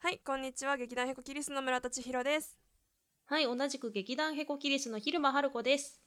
[0.00, 2.56] はいこんにちは劇団ヘコキリスの村田千尋です
[3.26, 6.00] はい、同じく劇団ヘコキリスの昼間春子です。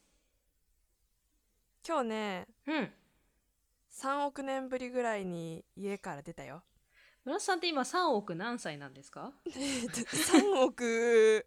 [1.88, 2.90] 今日ねうん。
[3.94, 6.64] 3億年ぶりぐらいに家から出たよ
[7.24, 9.32] 村田さんって今3億何歳なんですか？
[9.46, 11.46] 3億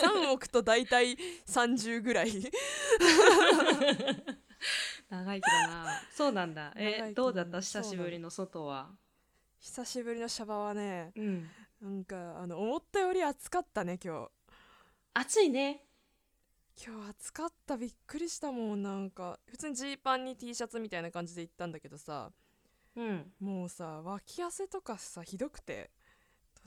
[0.00, 2.30] 3億と大体30ぐらい
[5.10, 6.00] 長いけどな。
[6.14, 6.72] そうなんだ。
[6.76, 7.60] え、どうだった？
[7.60, 8.88] 久しぶりの外は。
[9.60, 11.48] 久しぶりのシャバはねうん。
[11.82, 14.30] なんかあの思ったより暑かったね今日。
[15.12, 15.84] 暑いね。
[16.82, 19.38] 今日暑かったびっくりしたもんなんか。
[19.46, 22.30] 普通にジーパンに T シャツみたいな感じで行ったんだけどさ
[22.96, 23.32] うん。
[23.38, 25.90] もうさ脇汗とかさひどくて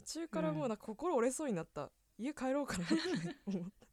[0.06, 2.96] 途中からもうな心折れそうになった、家帰ろうかなって
[3.48, 3.88] 思った。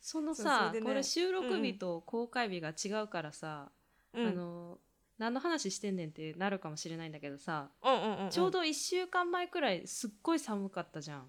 [0.00, 0.80] そのさ、ね。
[0.80, 1.62] これ収録うん。
[1.62, 3.70] 日と公開日が違うからさ、
[4.14, 4.26] うん。
[4.26, 4.78] あの、
[5.22, 11.26] 何の話してんねんってなるかもしれないんだけどさ、うんうんうんうんちょうど1週間前くらいすっごい寒かったじゃん。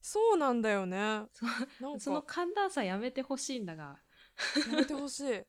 [0.00, 1.22] そうなんだよね
[1.98, 4.00] その寒暖差やめてほしいんだが。
[4.70, 5.46] やめてほしいだ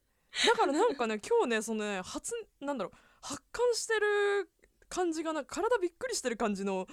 [0.55, 4.51] からなんかね 今日ねそのね発なんだろう発汗してる
[4.87, 6.87] 感じがな体びっくりしてる感じの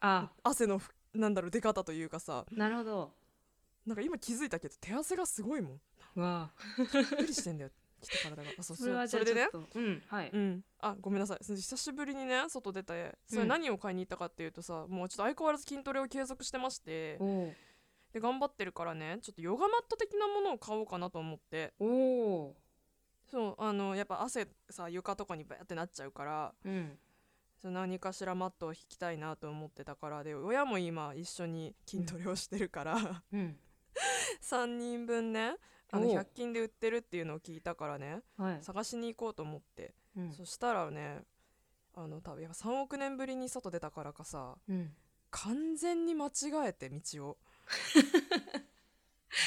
[0.00, 3.14] あ、汗のふなんだろう出方というかさなるほど。
[3.86, 5.80] なんか今気づいたけど手汗がすごいも
[6.14, 6.62] んわあ。
[6.76, 7.70] びっくりしてんだよ
[8.00, 8.76] きっと体があそう。
[8.76, 9.42] それはじそれでね？
[9.42, 10.30] ゃあちょっと、うん、はい。
[10.32, 11.38] うん、あごめんなさい。
[11.44, 17.18] 久しぶりにね外出てそれうん何を買いに行ったかっていうとさ、もうちょっと相変わらず筋トレを継続してまして
[18.12, 21.74] で頑張ってるからねちょっとヨガマット的なものを買おうかなと思って。
[21.78, 22.56] おお
[23.30, 26.68] そうあのやっぱ汗さ床とかにバーってなっちゃうからー。
[26.68, 26.98] うん。
[27.60, 33.58] その何かしらマットを引きたいなと思ってたからで親も今一緒に筋トレをしてるから、うん。
[34.42, 35.56] 3人分ね
[35.90, 36.14] あのおう。
[36.14, 38.58] 100均で売ってるっていうのを聞いたからねはい。
[38.62, 40.32] 探しに行こうと思って、うん。
[40.32, 41.22] そしたらね
[41.94, 44.92] あの多分やっぱ3億年ぶりに外出たからかさうん。
[45.30, 46.30] 完全に間違
[46.66, 47.38] えて道を。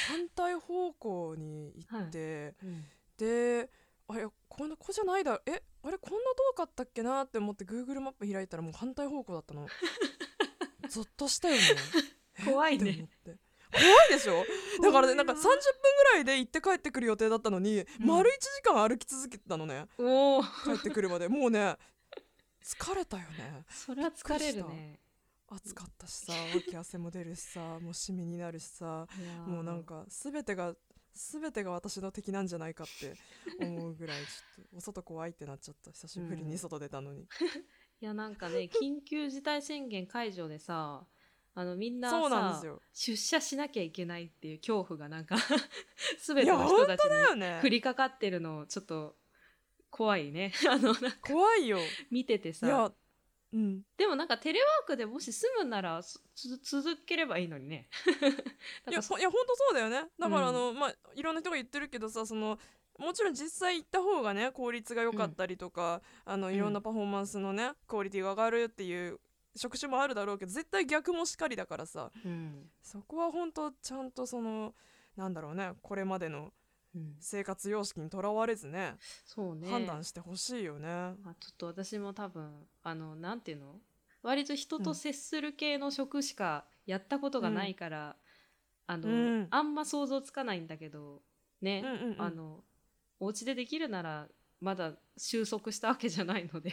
[0.08, 2.84] 反対方向に行って、うん。
[3.18, 3.70] で
[4.08, 6.18] あれこんなこじゃないだえあれこんな
[6.50, 9.66] 遠かったっけなって思って Google マップ開いたらもう反対方向だったの。
[10.88, 11.62] ゾッとしたよね。
[12.44, 12.90] 怖いね。
[12.90, 13.36] って
[13.72, 14.44] 怖いでしょ？
[14.82, 15.24] だからねな。
[15.24, 18.06] んか30分ぐらいで行って帰ってくる予定だったのに、うん。
[18.06, 19.86] 丸1時間歩き続けてたのね。
[19.96, 21.28] 帰ってくるまで。
[21.28, 21.76] もうね
[22.64, 23.64] 疲れたよね。
[23.70, 25.00] それは疲れるね。
[25.48, 29.06] 暑かったしさ脇汗も出るしさ もうシミになるしさ
[29.46, 29.84] もうなん。
[29.84, 30.74] か全てが
[31.14, 33.14] 全てが私の敵なんじゃないかって
[33.62, 35.90] 思うぐらいちょっとお外怖いってなっちゃった。
[35.90, 37.24] 久しぶりに外出たのに、
[38.00, 41.06] いやなんかね緊急事態宣言解除でさ
[41.54, 42.80] あのみんなそうなんでさすよ。
[42.92, 45.36] 出社しなきゃいけないっていう恐怖がなんか
[46.24, 47.60] 全ての人たちだよにね。
[47.62, 49.16] 降りかかってるのちょっと
[49.90, 50.52] 怖いね。
[50.68, 51.78] あのなんか怖いよ。
[52.10, 52.66] 見ててさ。
[52.66, 52.90] いや
[53.52, 53.82] うん。
[53.98, 56.00] でもなんかテレワークでもし住むなら
[56.62, 57.90] 続ければいいのにね。
[58.88, 60.08] いやいや本当そうだよね。
[60.18, 60.54] だからあうん。
[60.54, 62.58] の、まあいろんな人が言ってるけどさその
[62.98, 69.20] もちろん実際行った方がね効率が良かったりとか、あのいろんなパフォーマンスのねクオリティが上がるっていう
[69.54, 72.10] 職種もあるだろうけど絶対逆もしかりだからさ。
[72.24, 72.70] うん。
[72.82, 74.74] そこは本当ちゃんとその
[75.16, 76.52] なんだろうねこれまでの
[76.94, 77.16] うん。
[77.20, 79.70] 生活様式にとらわれずねそうね。
[79.70, 80.88] 判断してほしいよね。
[81.22, 83.76] まあ、ちょっと私も多分あのなんていうの？
[84.22, 88.16] 割と人と接する系の職しかやったことがないから、
[88.86, 89.48] あの、うん。
[89.50, 91.22] あんま想像つかないんだけど
[91.60, 92.22] ね、うんうんうん。
[92.22, 92.60] あの
[93.18, 94.28] お家でできるなら
[94.60, 96.72] まだ収束したわけじゃないので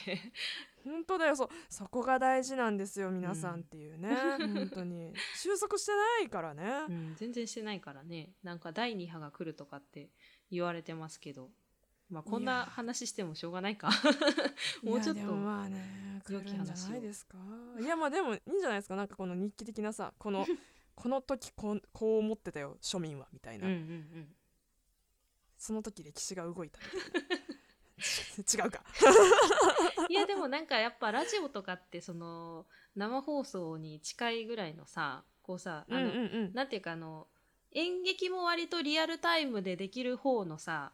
[0.83, 5.13] 本当だよそうそこが大事なんですよ皆さうんんっていうね、本当に。
[5.35, 8.33] 収束してないからね、うん、全然してないからね。
[8.43, 10.09] なんか第2波が来るとかって
[10.51, 11.49] 言われてますけど、
[12.09, 13.89] まあ、こんな話してもしょうがないか。
[14.83, 16.91] もうちょっとまあね来良るんじゃき話を。
[16.91, 17.37] ないですか？
[17.79, 18.95] いやまあでもいいんじゃないですか？
[18.95, 20.45] なんかこの日記的なさこの
[20.95, 23.81] この時こうこう思ってたよ庶民はみたいな、うんうんう
[24.21, 24.35] ん。
[25.57, 26.85] その時歴史が動いたみ
[27.29, 27.45] たいな
[28.41, 28.83] 違うか。
[30.09, 32.65] いやでもなんかやっぱラジオとかってその
[32.95, 36.19] 生放送に近いぐらいのさこうさあの、うんうんう
[36.49, 36.53] ん。
[36.53, 37.27] なんていうかあの
[37.71, 40.91] 演劇も割とリアルタイムでできる方のさ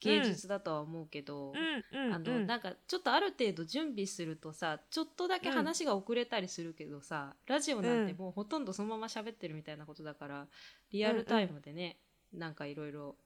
[0.00, 2.46] 芸術だとは思うけど、うんうんあのうん。
[2.46, 10.46] なんかちょっとある程度準備するとさちょっとだけ話が遅れたりするけどさ、ラジオなんてうんもうほとんどそのまま喋ってるみたいなことだから
[10.92, 11.98] リアルタイムでね、
[12.32, 13.16] なんかいろいろ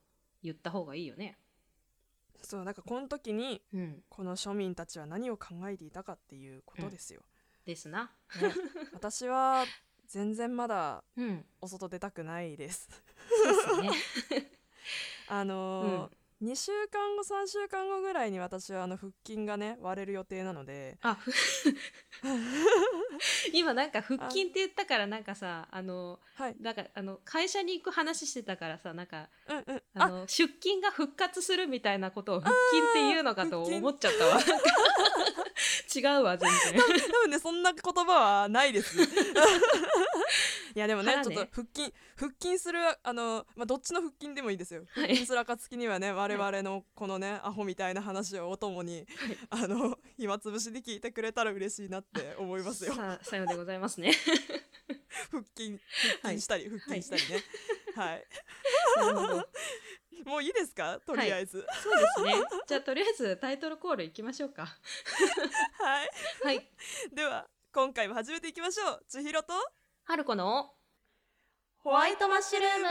[0.42, 1.38] 言った方がいいよね。
[2.42, 7.22] そうなんかこの時にうん、この庶民たちは何を考えていたかっていうことですよ、
[7.64, 8.12] ですな。
[8.40, 8.52] ね。
[8.92, 9.64] 私は
[10.08, 12.88] 全然まだうん、お外出たくないです。
[13.66, 14.50] そうですね。
[15.28, 20.98] あのー2週間後3週間後ぐらいに私はあの腹筋がね割れる予定なので。
[21.02, 21.30] あ、ふ
[23.52, 26.56] 今なんか腹筋って言ったからなんかさあのはい。
[26.60, 29.82] なんかあの会社に行く話してたからさなんかうんうん。
[29.94, 34.40] ああの出勤が復活するみたいなことを腹筋っていうのかと思っちゃったわ。
[35.94, 36.80] 違うわ全然。
[36.80, 36.86] 多
[37.22, 38.12] 分ねそんな言葉
[38.42, 38.96] はないです
[40.74, 41.36] いやでもね腹ね。
[41.36, 44.84] ちょっと腹筋腹筋するあのまあどっちの腹筋でもいいですよ。
[44.90, 45.02] はい。
[45.04, 49.06] 腹筋する暁にはね我々のこのねアホみたいな話をお供に、
[49.50, 52.94] あの暇つぶしに聞いてくれたら嬉しいなって思いますよ。
[52.94, 54.12] ささようでございますね。
[55.30, 55.78] 腹筋
[56.22, 57.42] 腹筋したり、腹筋したりね。
[57.94, 58.26] はい、
[60.24, 60.98] もういいですか？
[61.06, 61.66] とりあえず。
[61.82, 61.90] そ
[62.22, 62.44] うですね。
[62.66, 64.64] じゃあとりあえずタイトルコールいきましょうか。
[65.78, 66.10] はい、
[66.44, 66.70] はい。
[67.12, 69.04] では今回も始めていきましょう。
[69.08, 69.52] 千尋と
[70.12, 70.66] 春子の
[71.82, 72.86] ホワイトマッシュルーム。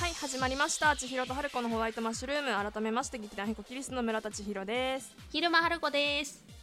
[0.00, 0.96] はい始まりました。
[0.96, 2.72] 千尋と春子のホワイトマッシュルーム。
[2.72, 5.14] 改めまして劇団ヒコキリストの村田千尋です。
[5.30, 6.61] 昼間春子です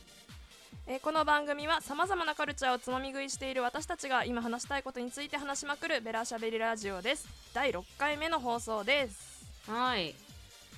[0.91, 7.27] えーこの番組はさまざまなカルチャーをつまみ食いしている私たちが今話したいことについて話しまくるベラしゃべりラジオです。
[7.53, 9.45] 第6回目の放送です。
[9.69, 10.15] はい。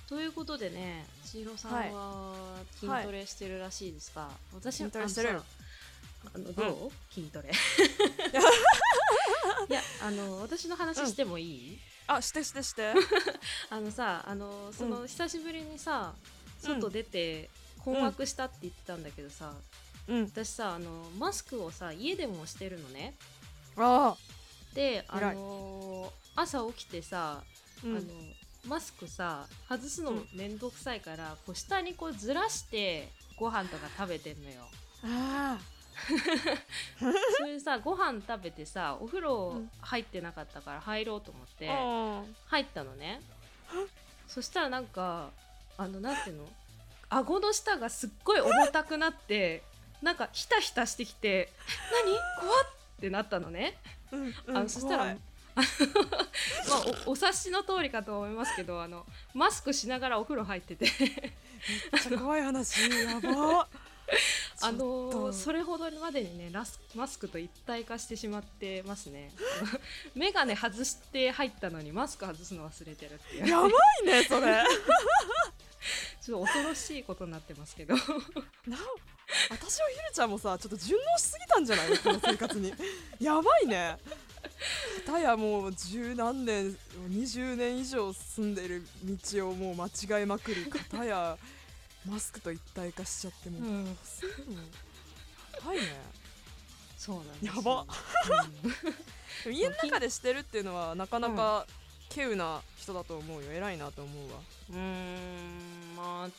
[0.10, 1.94] ということでね千尋さんはい。
[1.94, 2.34] は
[2.78, 5.30] 筋トレしてるらしいですが、私筋トレしてる？
[5.30, 5.46] あのさ
[6.36, 7.48] あのどう、筋トレ。
[9.70, 12.92] いやあの私の話してもいい、あしてしてして。
[13.72, 16.14] あのさあのその、う久しぶりにさ
[16.66, 16.82] うん。
[16.82, 17.50] 外出て
[17.80, 19.54] 困惑したって言ってたんだけどさ、
[20.08, 20.24] うん。
[20.26, 23.16] 私さあのマスクをさ家でもしてるのね。
[23.78, 24.16] あ
[24.74, 27.98] であの朝起きてさ、ーうん。
[27.98, 28.06] あの
[28.68, 30.28] マスクさ外すのうん。
[30.36, 34.62] めんどくさいから、こう下にこうずらしてご飯とか食べてんのよ。
[35.04, 35.60] あ
[37.38, 39.72] それでさご飯食べてさお風呂うん。
[39.82, 43.22] 入ってなかったから入ろうと思ってー入ったのね。
[44.28, 45.32] そしたらなんか
[45.78, 46.48] あのなんていうの？
[47.10, 49.64] 顎の下がすっごい重たくなって
[50.02, 51.52] なんかひたひたしてきて
[52.06, 52.12] 「何？
[52.40, 52.64] 怖っ!」
[52.98, 53.78] ってなったのね、
[54.12, 55.16] うんうんあのそしたら
[55.56, 60.86] まあ、おお察しの通りかと思いますけどあのマスクしながらお風呂入ってて。
[61.92, 62.90] めっちゃ怖い話。
[62.90, 63.68] やば。
[64.64, 69.32] あのそれほどまでにねラスマスクと一体化してしまってますね。
[70.16, 73.48] 眼鏡外して入ったのにマスク外すの忘れてるっていう。
[73.48, 73.72] やばい
[74.06, 74.64] ねそれ
[76.32, 77.94] ちょっと恐ろしいことになってますけど。
[77.96, 78.02] な
[79.50, 82.74] 私はひるちゃんもさちょっと順応しすぎたんじゃないこの生活に。
[83.20, 83.98] やばいね。
[85.06, 86.78] たやもう十何年
[87.10, 91.38] 20年以上住んでる道をもう間違えまくり片や
[92.06, 93.86] マスクと一体化しちゃってもう、うん。
[93.86, 93.92] や
[95.66, 95.84] ばいね
[96.98, 97.54] そうなんですよ。
[97.56, 97.86] やば。
[99.46, 101.66] うん家の中でしてるっていうのはなかなか
[102.16, 104.40] 稀有な人だと思うよ偉いなと思うわ
[104.72, 106.30] うーんまあ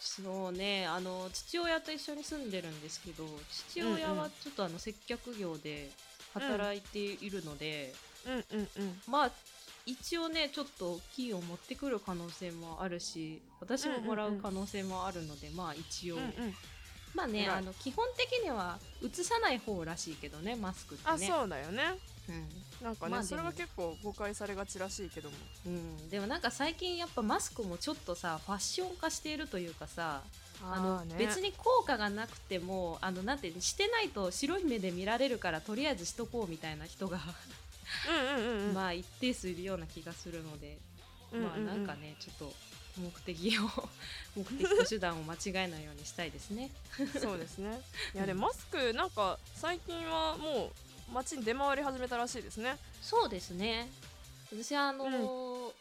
[0.00, 3.24] そうねあの父親と一緒に住んでるんですけど
[3.68, 5.90] 父親はちょっとあの接客業で
[6.34, 7.94] 働いているので、
[8.26, 8.68] うんうん
[9.08, 9.30] まあ
[9.84, 16.30] 一応ねちょっとキーを持ってくる可能性もあるし私ももらう可能性もあるので、まあ一応、うんうん
[17.14, 21.82] まあねあの基本的には移さない方らしいけどねマスクってねあそうだよね
[22.28, 22.84] うん。
[22.84, 25.36] なんかね、まあそれが結構誤解されがちらしいけども。
[25.66, 30.22] うん、でもなんか最近やっぱマスクもちょっとさファッション化しているというかさ
[30.62, 31.14] あのーね。
[31.18, 37.18] 別に効果がなくてもあのなんてしてないと白い目で見られるからとりあえずしとこうみたいな人が、
[38.08, 38.74] うんうんうんうん。
[38.74, 40.78] まあ一定数いるような気がするので、
[41.32, 41.66] うんうんうん。
[41.66, 42.54] まあなんかねちょっと
[42.98, 43.62] 目的を
[44.36, 46.70] 目的と手段を間違えないようにしたいですね。
[47.20, 47.80] そうですね。
[48.14, 52.76] いやでもマスクなんか最近はもう街に出回り始めたらしいですね。
[53.00, 53.88] そうですね。
[54.50, 55.72] 私はあのー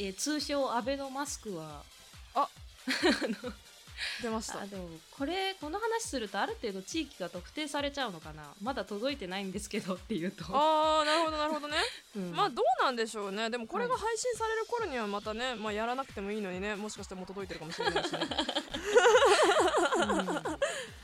[0.00, 1.82] えー通称アベノマスクは
[4.22, 4.60] 出ました。
[4.60, 8.42] あでもこれこの話するとある程度地域が特定されちゃうのかな。
[8.62, 11.76] まだ届いてないんですけどっていうと、あーなるほどなるほどね、
[12.16, 12.32] うん。
[12.32, 13.50] まあどうなんでしょうね。
[13.50, 18.20] でもこれが配信される頃にはまたね、まあ、やらなくてもいいのにねもしかしてもう届いてるかもしれないしね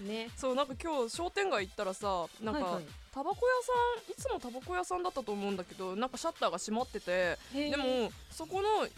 [0.00, 0.08] うん。
[0.08, 0.30] ね。
[0.36, 2.84] そうなんか今日商店街行ったらさなんかはいはい。
[3.12, 3.72] タバコ屋さ
[4.08, 8.88] んいつもタバコ屋さんだったと思うんだけどなんかシャッターが閉まっててでもそこの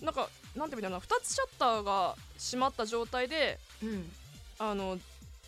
[0.00, 4.12] なんかなんていうのかな2つシャッターが閉まった状態でうん。
[4.58, 4.98] あの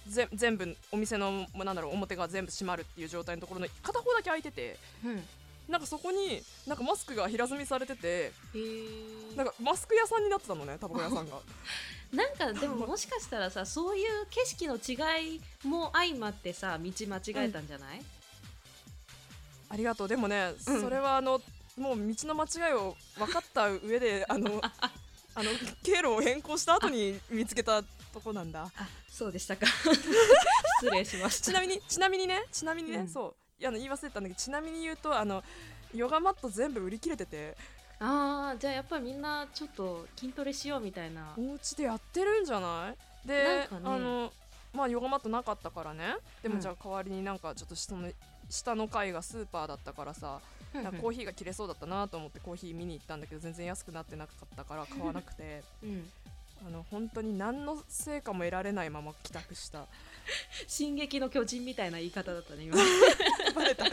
[0.08, 5.22] ぜ全部お店のまあなんだろう表が全部閉まるっていう状態のところの片方だけ開いててうん。
[5.68, 8.30] なんかそこになんかマスクが平積みされてて
[9.36, 11.38] なんかマスク屋さんになってたのねタバコ屋さんが
[12.12, 18.02] なんかでももしかしたらさそういう景色の違いも相まってさ道間違えたんじゃない、
[19.68, 20.08] ありがとう。
[20.08, 20.80] でもね、うん。
[20.80, 21.40] それはあの
[21.76, 24.60] もう道の間違いを分かった上で あの
[25.34, 25.50] あの
[25.82, 28.70] 経路を変更した後に見つけたとこなんだ。
[28.76, 29.66] あそうでしたか。
[30.80, 31.46] 失礼しました。
[31.46, 33.08] ちなみにちなみにねちなみにね、うん。
[33.08, 33.34] そう。
[33.58, 35.42] いやあの言い忘れたんだけどちなみに言うとあの
[35.94, 37.56] ヨガマット全部売り切れてて
[37.98, 41.32] あーじゃあやっぱりみんなちょっと筋トレしようみたいな。
[41.38, 42.92] お家でやってるんじゃな
[43.24, 43.28] い？
[43.28, 43.68] で、ね。
[43.84, 44.32] あの
[44.74, 46.16] まあヨガマットなかったからね。
[46.42, 48.10] でうんもじゃあ代わりになんかちょっとその
[48.50, 50.40] 下の階がスーパーだったからさ、
[50.74, 55.62] なんかコーヒーが切れそうだったなと思ってコーヒー見に行ったんだけど全然安くなってなかったから買わなくて。
[55.82, 56.08] うん。
[56.66, 59.84] あの本当に何の成果も得られないまま帰宅した。
[60.66, 62.76] 進撃の巨人みたいな言い方だったね今。
[63.54, 63.84] バレた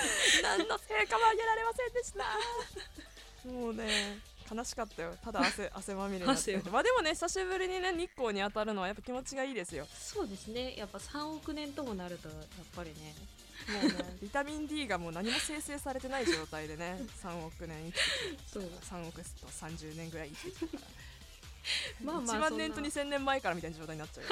[0.42, 3.48] 何の成果も上げられませんでした。
[3.48, 4.18] もうね
[4.50, 5.16] 悲しかったよ。
[5.22, 6.56] ただ汗 汗まみれになって。
[6.70, 9.86] まあでもね久しぶりにね日光に当たるのはやっぱ気持ちがいいですよ。
[9.92, 10.76] そうですね。
[10.76, 12.38] やっぱ3億年ともなるとやっ
[12.74, 13.14] ぱりね。
[13.68, 18.10] もうねビタミン D がもう何も生成されてない状態でね3億年生きて
[18.52, 18.62] そう。
[18.64, 20.90] きた3億と30年ぐらい生きてきたから。
[22.04, 24.30] まあまあ1万年とそんな2000年前からみたいな状態になっちゃうよ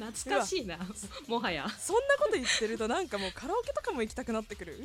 [0.00, 0.78] 懐かしいな。
[1.26, 1.68] もはや。
[1.78, 4.78] そんなこと言ってるとなんかもうカラオケとかも行きたくなってくる。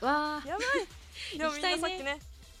[0.00, 0.86] うわわあやばい。
[1.38, 2.18] でもみんなさっきね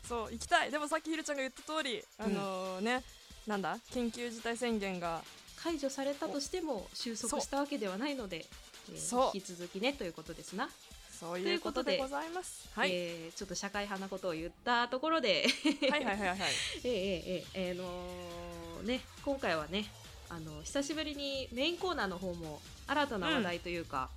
[0.08, 0.70] そう行きたい。
[0.70, 3.02] でもさっきひるちゃんが言った通りあのね、
[3.46, 3.78] なんだ？
[3.92, 5.22] 緊急事態宣言が。
[5.62, 8.46] 解除されたとしても収束したわけではないので、
[8.90, 9.30] えーそう。
[9.34, 10.70] 引き続きねということですな、
[11.18, 12.68] そういうことでございます。
[12.76, 15.48] はい、えーちょっと社会派なことを言ったところで。
[15.90, 16.38] はいはいはいはい。
[16.84, 19.86] えーえーえーえーのーね今回はね
[20.28, 24.08] あの久しぶりにメインコーナーの方も新たな話題というか、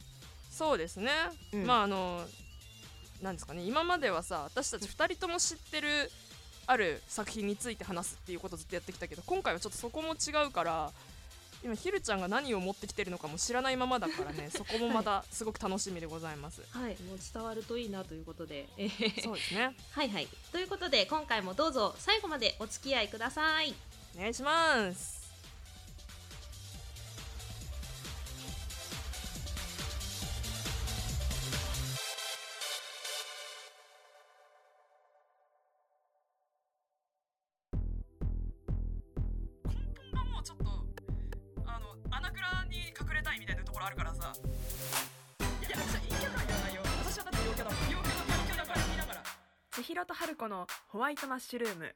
[0.52, 1.12] そうですね、
[1.54, 1.66] うん。
[1.66, 2.24] まああの
[3.22, 3.64] なんですかね。
[3.64, 6.12] 今まではさ私たち2人とも知ってる
[6.68, 10.92] ある作品について話すっていうことをずっとやってきたけど今回はちょっとそこも違うから
[11.64, 14.50] 今ひるちゃんが何を持ってきてるのかも知らないままだからね。
[14.56, 16.98] そこもまたすごく楽しみでございます、はい。
[17.02, 19.76] もう伝わるといいなということで、え ーそうですね。
[19.92, 20.28] はいはい。
[20.52, 23.74] ということで今回もどうぞ最後までお付き合いください。
[24.16, 25.19] お願いします
[43.80, 44.34] ころあるからさ。
[44.36, 46.82] いやじゃあ陰キャとは言わないよ。
[47.02, 49.24] 私はだって陽キャだもん陽キャだ陽キャだから見ながら。
[49.72, 51.96] 千尋と春子のホワイトマッシュルーム。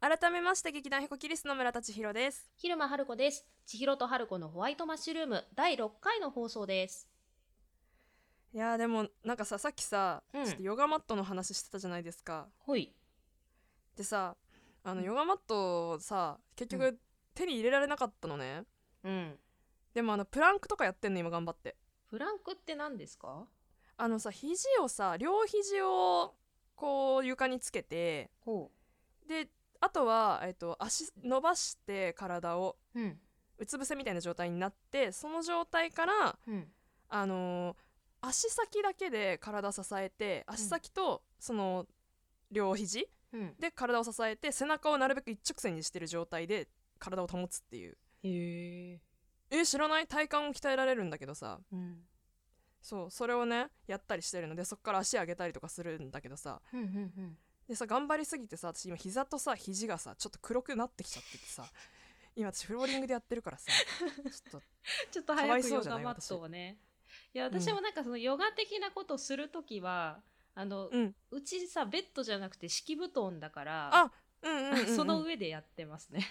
[0.00, 2.48] 改めまして劇団ヘコキリスの村田千尋です。
[2.56, 3.44] 昼間春子です。
[3.66, 5.44] 千尋と春子のホワイトマッシュルーム。
[5.56, 7.08] 第6回の放送です。
[8.54, 10.44] いやーでもなんかささっきさ、うん。
[10.44, 12.46] ちょっとヨガマットの話してたじゃないですか。
[12.60, 12.94] ほい。
[13.96, 14.36] でさ
[14.84, 16.98] あのうんヨガマットをさ結う局
[17.34, 18.64] 手に入れられなかったのね、
[19.04, 19.38] うん。
[19.94, 21.76] でもあのプランクとかやってんの今頑張って。
[22.06, 23.46] フランクって何ですか？
[23.96, 26.34] あのさ肘をさ両肘を
[26.74, 28.70] こう床につけてほ
[29.28, 29.48] で
[29.80, 33.18] あとは、えっと足伸ばして体をううん。
[33.58, 36.66] うつ伏せみたいな状態になってその状態からうん。
[37.08, 37.76] あのー
[38.22, 41.86] 足先だけで体支えて足先とその
[42.50, 43.54] 両肘うん。
[43.58, 49.00] で体を支えて背中をなるべく一直線にしてる状態で体を保つっていうへ
[49.50, 50.06] ええ知らない？
[50.06, 51.60] 体幹を鍛えられるんだけどさ。
[51.72, 52.04] うん。
[52.80, 54.54] そうそれをねやったりしてるの。
[54.54, 56.60] でそこから足上げたりとかするんだけどさ。
[56.72, 56.88] うんうんう
[57.20, 57.38] ん。
[57.68, 61.64] でさ頑張りすぎてさ私今膝とさ肘がさちょっと黒くなってきちゃっててさ。
[62.36, 63.66] 今私フローリングでやってるからさ。
[64.00, 64.62] ちょっと
[65.10, 66.78] ちょっと早くヨガマットをね。
[67.34, 70.22] いや私もなんかそのヨガ的なことするときは、
[70.54, 71.14] あのうん。
[71.30, 74.12] うちさベッドじゃなくて敷布団だからあ
[74.42, 74.86] うんうんうんうん。
[74.96, 76.26] その上でやってますね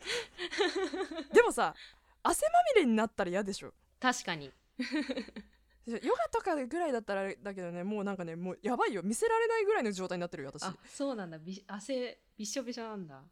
[1.32, 1.74] でもさ
[2.22, 3.72] 汗まみれになったら嫌でしょ？
[4.00, 4.50] 確かに。
[5.86, 9.02] ヨガとかぐらいだったらだけどねもうなんかねもうやばいよ。
[9.02, 10.62] 見せられないぐらいの状態になってるよ私。
[10.64, 11.38] あそうなんだ。
[11.38, 13.22] び汗びっしょびしょなんだ。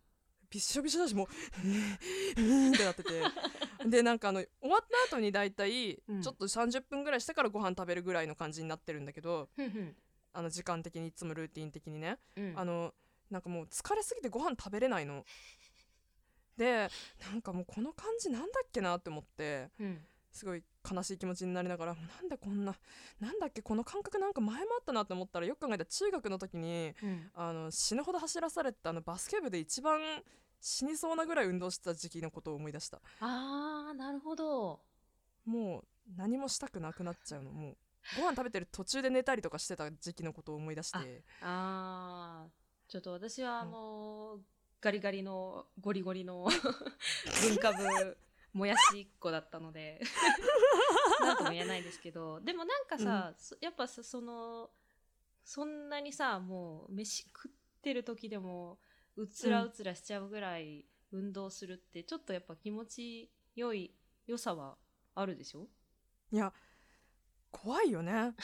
[0.50, 3.22] びっしょびしょだしもううーんってなってて。
[3.86, 6.22] でなんかあの終わった後に大体うん。
[6.22, 9.96] ちょっと30分ぐらいしてからご飯食べるぐらいの感じになってるんだけどふんふん。
[10.32, 12.58] あの時間的にいつもルーティン的にね、うん。
[12.58, 12.94] あの
[13.30, 15.24] なんかもう疲れすぎてご飯食べれないの
[16.58, 16.90] で
[17.30, 19.98] なんかもうこの感じなんだっけなって思ってうん
[20.30, 22.74] すごい悲しい気持ちになりながらなんでこんな
[23.18, 27.30] なんだっけこの感覚なんか前もあったなって思ったらよく考えたら中学の時にうん。
[27.34, 30.00] あの死ぬほど走らされてたあのバスケ部で一番
[30.60, 33.00] 死にそうなぐらい運動してた時期のことを思い出した。
[33.20, 34.80] あーなるほど。
[35.44, 35.84] もう
[36.16, 37.50] 何もしたくなくなっちゃうの。
[37.50, 37.76] もう
[38.16, 41.22] ご飯食べてる途中で寝たりとかしてた時期のことを思い出して。
[41.42, 42.90] あー。
[42.90, 44.40] ちょっと私はもう、
[44.80, 46.46] ガリガリのゴリゴリの
[47.42, 48.16] 文化部
[48.52, 50.00] もやしっ子だったので
[51.20, 54.70] なんとも言えないですけどでもなんかさ、そやっぱさその
[55.44, 58.78] そんなにさもう飯食ってる時でも
[59.16, 63.94] うつらうつらしちゃうぐらい運動するってちょっとやっぱ気持ち良い
[64.26, 64.76] 良さは
[65.14, 65.68] あるでしょ？
[66.30, 66.52] いや
[67.50, 68.34] 怖いよね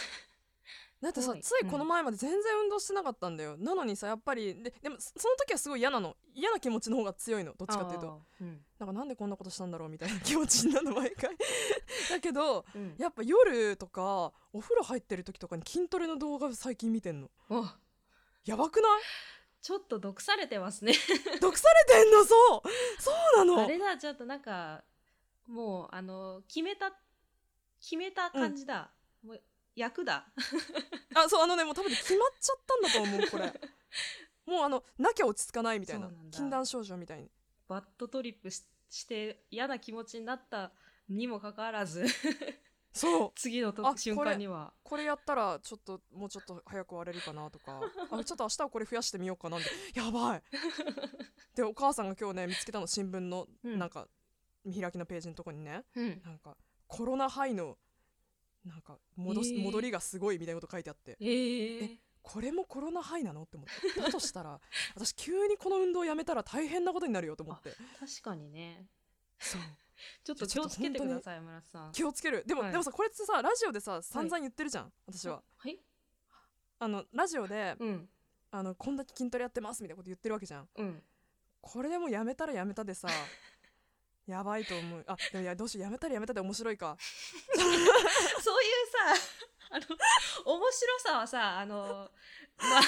[1.04, 6.16] だってさついこの前まで全然運動してなかったんだよ、なのにさやっぱりででもそその時はすごい嫌なの。
[6.34, 7.52] 嫌な気持ちの方が強いの。
[7.52, 8.23] どっちかっていうと。
[8.40, 8.61] うん。
[8.78, 11.37] なんかなんでこんなことしたんだろうみたいな気持ちになるの毎回。
[12.11, 12.94] だけどうん。
[12.99, 17.30] やっぱ夜とかお風呂入ってる時とかに筋トレの動画最近見てんの。
[17.50, 17.66] お。
[18.46, 19.02] やばくない？
[19.61, 20.94] ちょっと毒されてますね。
[21.40, 22.25] 毒されてんの？
[22.25, 23.02] そう。
[23.02, 23.62] そうなの。
[23.62, 24.82] あれだちょっとなんか
[25.46, 26.92] もうあの決めた
[27.80, 28.90] 決めた感じだ、
[29.23, 29.42] もう
[29.75, 30.26] 役だ。
[31.14, 33.61] あそうあのねもう多分ね決まっちゃったんだと思うこれ。
[34.47, 36.11] もうあのなきゃ落ち着かないみたいな。
[36.31, 37.31] 禁断症状みたいに。
[37.69, 40.73] バッドトリップしして嫌な気持ちになった
[41.09, 42.04] にもかかわらず。
[42.93, 43.33] そう。
[43.37, 44.73] 次の瞬間には。
[44.83, 47.81] これやったらちょっともうちょっと早く割れるかなとか。
[48.11, 49.73] あちょっと明日はこれ増やしてみようかなみたい
[50.04, 50.04] な。
[50.07, 50.43] やばい。
[51.54, 53.78] でお母さんが今日ね見つけたの新聞のうん。
[53.78, 54.09] なんか
[54.64, 55.85] 見開きのページのとこにね。
[55.97, 56.23] うん。
[56.23, 57.76] なんかコロナハイの
[58.64, 59.62] なんか戻し、えー。
[59.62, 61.16] 戻りがすごいみたいなこと書いてあって。
[61.21, 63.42] えー、えこれもコロナハイなの？
[63.42, 64.59] って思ってだとしたら
[64.97, 67.75] 私急にこの運動やめたら大変なことになるよと思って。
[68.00, 68.87] 確かにね。
[69.38, 69.61] そう。
[70.25, 71.92] ちょっと気をつけてください村瀬さん。
[71.92, 72.44] 気をつける。
[72.47, 72.73] でも、はい。
[72.73, 75.42] でもさこれってさラジオでさ散々言ってるじゃん、私は。
[75.56, 75.78] はい。
[76.78, 78.09] あのラジオでうん。
[78.50, 80.68] あのこんだけ筋トレやってますみたいなこと言ってるわけじゃん。
[80.76, 81.02] うん。
[81.61, 83.09] これでもやめたらやめたでさ
[84.26, 85.04] やばいと思う。
[85.07, 86.97] あでもいやどうしようやめたらやめたで面白いか。
[87.00, 89.31] そういうさ
[89.71, 89.87] あの
[90.57, 92.11] 面白さはさあの
[92.59, 92.83] まあ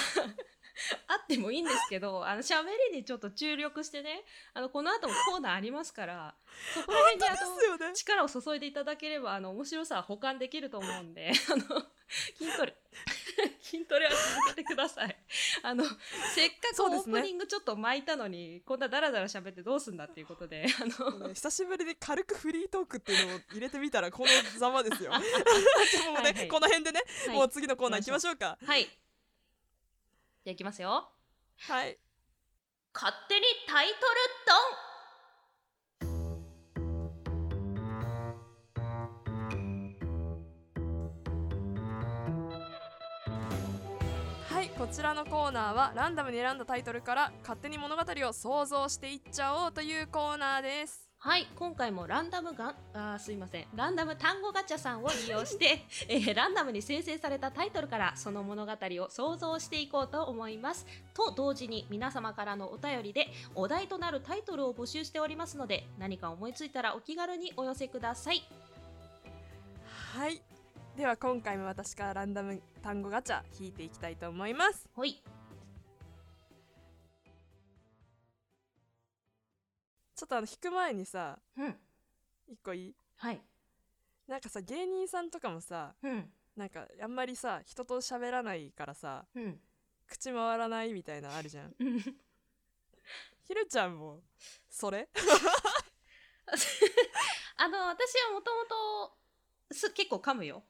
[1.07, 6.35] あってもいいんですけどあの喋りにちょっと注力してねあのこの後もコーナーありますから
[6.73, 7.93] そこら辺にあのですよね。
[7.93, 11.85] 力を注いでいただければあの面白さは補完できると思うんであの
[12.37, 12.75] 筋トレ
[13.61, 15.15] 筋トレは続けてください。
[15.61, 15.83] あの
[16.33, 25.11] せっかくオープニングちょっと巻いたのに、こんなダラダラ喋ってどうすんだっていうことであのね久しぶりに軽くフリートークっていうのを入れてみたらこのざまですよ。
[25.13, 26.47] でもね、はいはい。
[26.47, 27.35] この辺でね、はい。
[27.35, 28.57] もう次のコーナー行きましょうか。
[28.65, 28.87] はい
[30.47, 31.09] じゃあいきますよ。
[31.57, 31.99] はい。
[32.93, 33.97] 勝手にタイトル
[44.49, 53.65] はいこちらのコーナーはランダムに選んだタイトルから勝手に物語を想像していっちゃおうというコーナーですはい今回もランダムがあーすいません。
[53.75, 60.85] ランダム単語ガチャさんを利用して、 えーランダムに生成されたタイトルからその物語を想像していこうと思います。
[61.15, 68.43] と同時に皆様からのお便りでお題となるタイトルを募集しておりますので何か思いついたらお気軽にお寄せください。
[70.13, 70.39] はい。
[70.95, 74.87] では今回も私からランダム単語ガチャ引いていきたいと思います。
[74.93, 75.21] ほい
[80.17, 81.75] ちょっとあの引く前にさうん。
[82.47, 82.95] 一個いい？
[83.17, 83.41] はい。
[84.27, 86.29] なんかさ芸人さんとかもさうん。
[86.55, 89.59] なんかあんまりさ人と喋らないからさうん。
[90.07, 91.75] 口回らないみたいなのあるじゃん。
[91.79, 91.99] うん。
[91.99, 94.21] ひるちゃんも
[94.69, 95.07] それ？
[97.59, 99.17] あの私はもともと
[99.71, 100.63] す結構噛むよ。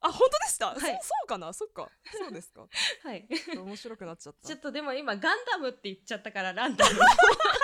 [0.00, 0.78] あ本当でした、はい。
[1.00, 1.52] そそうかな？
[1.54, 1.88] そっか。
[2.12, 2.66] そうですか。
[3.02, 3.26] はい。
[3.56, 4.48] 面白くなっちゃった。
[4.48, 7.00] ちょっとでも今ガンダムって言っちゃったからランダム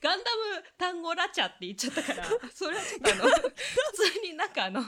[0.00, 3.40] ガンダム単語ラチャって言っちゃったから それはちょっとあの普
[4.12, 4.82] 通になんかあの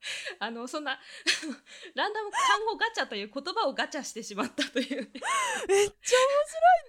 [0.38, 0.92] あのそんな
[1.94, 5.02] ランダム単語ガチャという言葉をガチャしてしまったという。
[5.02, 5.10] ね
[5.68, 6.30] めっちゃ面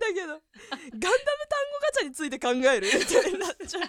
[0.01, 0.27] 白いんだけど。
[0.27, 3.83] ガンダム単語ガチャについて考えるみたいになっちゃう。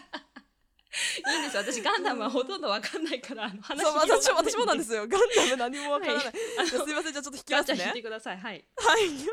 [1.33, 5.07] いいんです私ガンダムはほとんどわかんないからあの話そう私も私もなんでですよ。
[5.07, 6.31] ガンダム何もわからない、は
[6.65, 6.67] い。
[6.67, 7.13] すいません。
[7.13, 7.77] じゃあちょっと引きますね。
[7.77, 8.39] ガチャ引いてください。
[8.39, 8.65] はい。
[8.77, 9.11] はい。
[9.11, 9.31] じゃ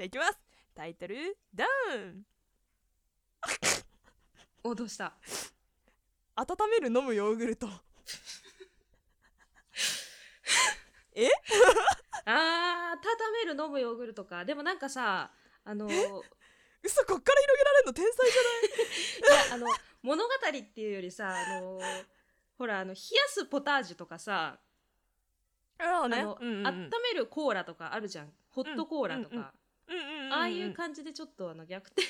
[0.00, 0.40] あいきます。
[0.74, 2.26] タイトルダウン
[4.64, 5.14] おどうした？
[6.36, 7.68] 温める飲むヨーグルト。
[12.24, 14.44] あー畳める飲むヨーグルトか。
[14.44, 15.32] でもなんかさ
[15.64, 15.94] あのい
[16.82, 18.36] 嘘こっから広げられるの天才じ
[19.50, 19.66] やあの
[20.02, 21.80] 物語っていうよりさあの
[22.56, 26.66] ほらあの冷やすポタージュとかさゃないああねうんうんうん。
[26.66, 28.32] 温めるコーラとかあるじゃん。
[28.50, 29.57] ホットコーラとか、うんうんうん
[30.32, 32.02] ああいう感じでちょっとあの逆転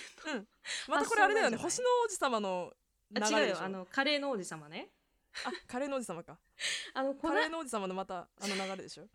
[0.88, 1.56] またこれあれだよね。
[1.56, 2.72] 星の王子様の
[3.10, 3.62] 流あれ違うよ。
[3.62, 4.90] あのカレーの王子様ね。
[5.44, 6.38] あカレーの王子様か。
[6.94, 9.08] あのカレーの王子様のまたあの流れでしょ。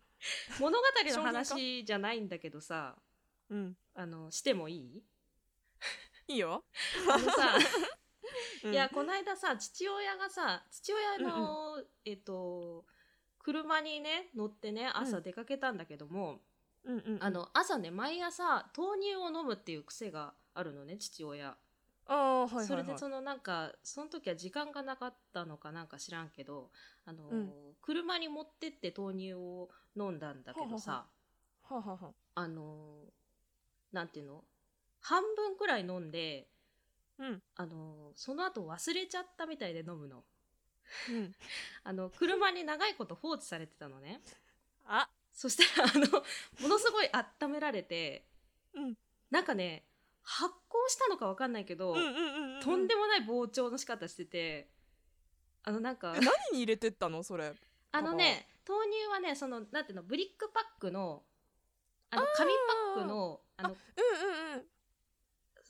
[0.58, 2.96] 物語の話じゃないんだけどさ
[3.50, 3.76] うん。
[3.94, 5.02] あのしてもいい？
[6.26, 6.64] いいよ、
[7.12, 7.58] あのさ
[8.64, 8.72] うん。
[8.72, 12.86] いやこの間さ父親がさ父親の、えっと
[13.38, 16.40] 車にね乗ってね朝出かけたんだけども、
[16.84, 17.24] うんうんうん。
[17.24, 21.56] あの朝ね毎朝豆乳を飲むっていう癖があるのね父親、
[22.06, 22.66] あーはいはいはい。
[22.66, 26.70] それでそのなんかその時は時間がなかったのかなんか知らんけど
[27.06, 27.52] あの、うん。
[27.82, 31.06] 車に持ってって豆乳を飲んだんだけどさ
[31.62, 31.82] はあは。
[31.86, 31.98] あは
[32.36, 33.12] ああの
[33.92, 34.44] なんていうの？
[35.00, 36.48] 半分くらい飲んで
[37.18, 37.42] うん。
[37.56, 40.24] あのその後忘れちゃったみたいで飲むの。
[41.10, 41.34] うん。
[41.84, 44.20] あの車に長いこと放置されてたのね。
[44.86, 46.06] あそしたらあの
[46.62, 47.10] ものすごい
[47.42, 48.24] 温められて
[48.72, 48.96] うん。
[49.30, 49.84] なんかね
[50.22, 51.94] 発酵したのかわかんないけど、
[52.62, 54.68] とんでもない膨張の仕方してて
[55.64, 57.22] あのなんかえ何に入れてったの？
[57.22, 57.52] それ。
[57.92, 61.24] あのね豆乳はねそのなんていうのブリックパックの
[62.10, 62.52] あの紙
[62.94, 64.66] パックのあのうんうんうん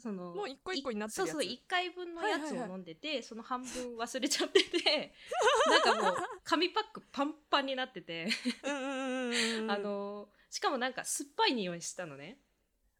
[0.05, 2.71] そのもう一個一個になってそうそう1回分のやつはいはいはい。
[2.73, 5.15] を飲んでて、その半分忘れちゃってて
[5.67, 8.29] なんかもう紙パックパンパンになってて、
[8.63, 12.39] あのしかもなんか酸っぱい匂いしたのね。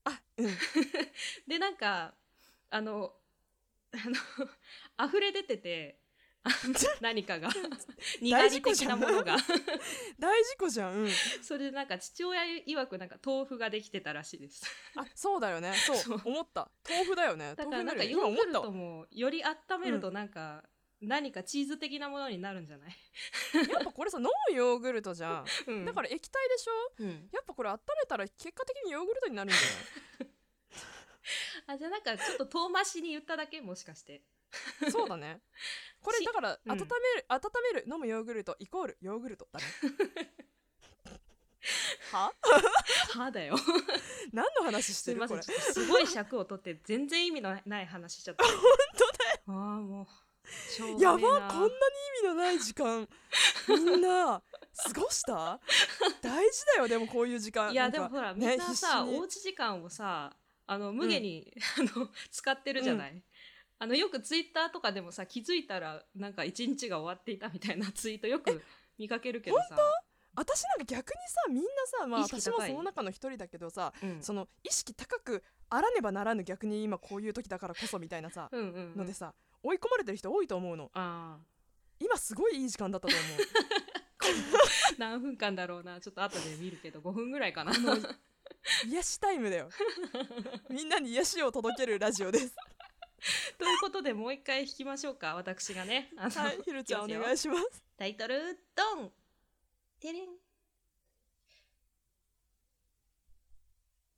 [0.05, 0.51] あうん。
[1.47, 2.15] でなんか
[2.71, 3.15] あの
[3.93, 4.17] あの
[5.07, 6.01] 溢れ出てて
[7.01, 7.49] 何かが。
[8.21, 9.37] 苦大味的なんものが。
[10.19, 10.93] 大事故じゃん。
[10.95, 11.11] うん。
[11.43, 14.65] それでなんか父親曰くなんか豆腐ができてたらしいです。
[14.97, 15.73] あそうだよね。
[15.75, 16.21] そう。
[16.25, 16.71] 思った。
[16.89, 17.55] 豆腐だよね。
[17.55, 20.65] だからなんかヨーグルト今思ったわもより温めるとなんか、
[21.01, 22.97] 何かチーズ的なものになるんじゃない、
[23.71, 25.45] やっぱこれさ飲むヨーグルトじゃん。
[25.67, 25.85] うん。
[25.85, 26.73] だから液体でしょ？
[26.99, 30.27] うん、やっぱこれ温めたら結果的にヨーグルトになるんじゃ
[31.73, 33.61] あじゃあなんかちょっと遠回しに言っただけ？
[33.63, 34.13] もしかして。
[34.13, 34.23] ない
[34.91, 35.41] そうだね。
[36.03, 36.73] これしだからうん。
[36.73, 36.89] 温める、
[37.29, 37.41] 温
[37.75, 39.67] める飲むヨーグルトイコールヨーグルトだね。
[42.13, 42.33] は？
[43.17, 43.57] はだよ。
[44.33, 45.41] 何の話しすいません。
[45.41, 45.73] てるこれ？
[45.73, 48.45] すごい尺を取って全然意味のない話しちゃった。
[48.45, 48.55] 本
[48.97, 49.41] 当だよ。
[49.47, 50.07] ああもう
[51.01, 53.09] やばこんなに意味のない時間。
[53.67, 54.43] みんな
[54.77, 55.59] 過ごした？
[56.21, 57.73] 大事だよでもこういう時間。
[57.73, 60.37] いやでもほらみねんなさ、おうち時間をさ
[60.67, 63.23] あの無下に、あの使ってるじゃない、
[63.79, 68.63] あのよくツイッターとかでもさ気づいたらなんか一日が終わっていたみたいなツイートよく
[68.99, 69.77] 見かけるけどさ、
[70.37, 80.91] 私なんか逆にさみんなさまあ私もその中の一人だけどさうん、その意識高くあらねばならぬ逆に今こういう時だからこそみたいなさうんのでさ追い込まれてる人多いと思うの。
[80.95, 81.39] あ
[81.99, 83.39] 今すごいいい時間だったと思う。
[84.95, 86.01] ー 何分間だろうな。
[86.01, 87.73] ちょっと後で見るけど5分ぐらいかな。
[88.87, 89.71] 癒しタイムだよ。
[90.71, 92.55] みんなに癒しを届けるラジオです
[93.59, 96.11] ということでもう一回弾きましょうか私がね。
[96.17, 97.85] あのはいひるちゃんお願いします。
[97.97, 99.13] タイトルドン。
[100.01, 100.29] てれん。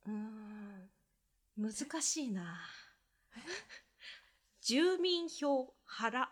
[0.07, 0.89] うーん。
[1.57, 2.59] 難しいな。
[4.61, 6.31] 住民票腹。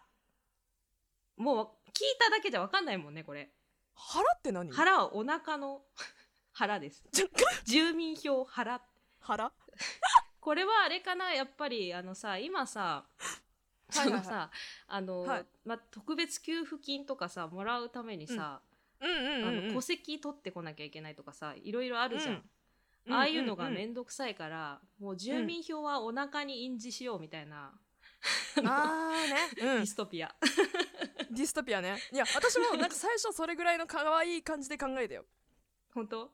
[1.38, 3.54] もう聞いただけじゃ分かんないもんねこれ。
[3.94, 4.72] 腹って何？
[4.72, 5.86] 腹はお腹の
[6.52, 7.04] 腹です。
[7.64, 8.82] 住民票腹。
[9.22, 9.54] 腹？
[10.46, 13.04] これはあれかなやっぱりあのさ今さ
[13.90, 14.52] そのさ
[14.88, 15.46] あの、はい。
[15.66, 18.62] ま、特別給付金とかさもらうためにさ、
[19.02, 19.10] うん。
[19.10, 19.68] うんうんあうん。
[19.70, 22.44] の戸籍取ってこなきゃいけないとかさいろいろあるじゃん、
[23.08, 23.14] うん。
[23.16, 27.72] ああいうのがうんうんめんどくさいから、もう住民票はお腹に印字しようみたいな、
[28.64, 29.82] あーね、デ うん。
[29.82, 30.36] ィ、ストピア。
[31.32, 31.98] ディストピアね。
[32.14, 35.26] いや私も なんか最初それぐらいの可愛い感じで考えたよ。
[35.92, 36.32] 本当？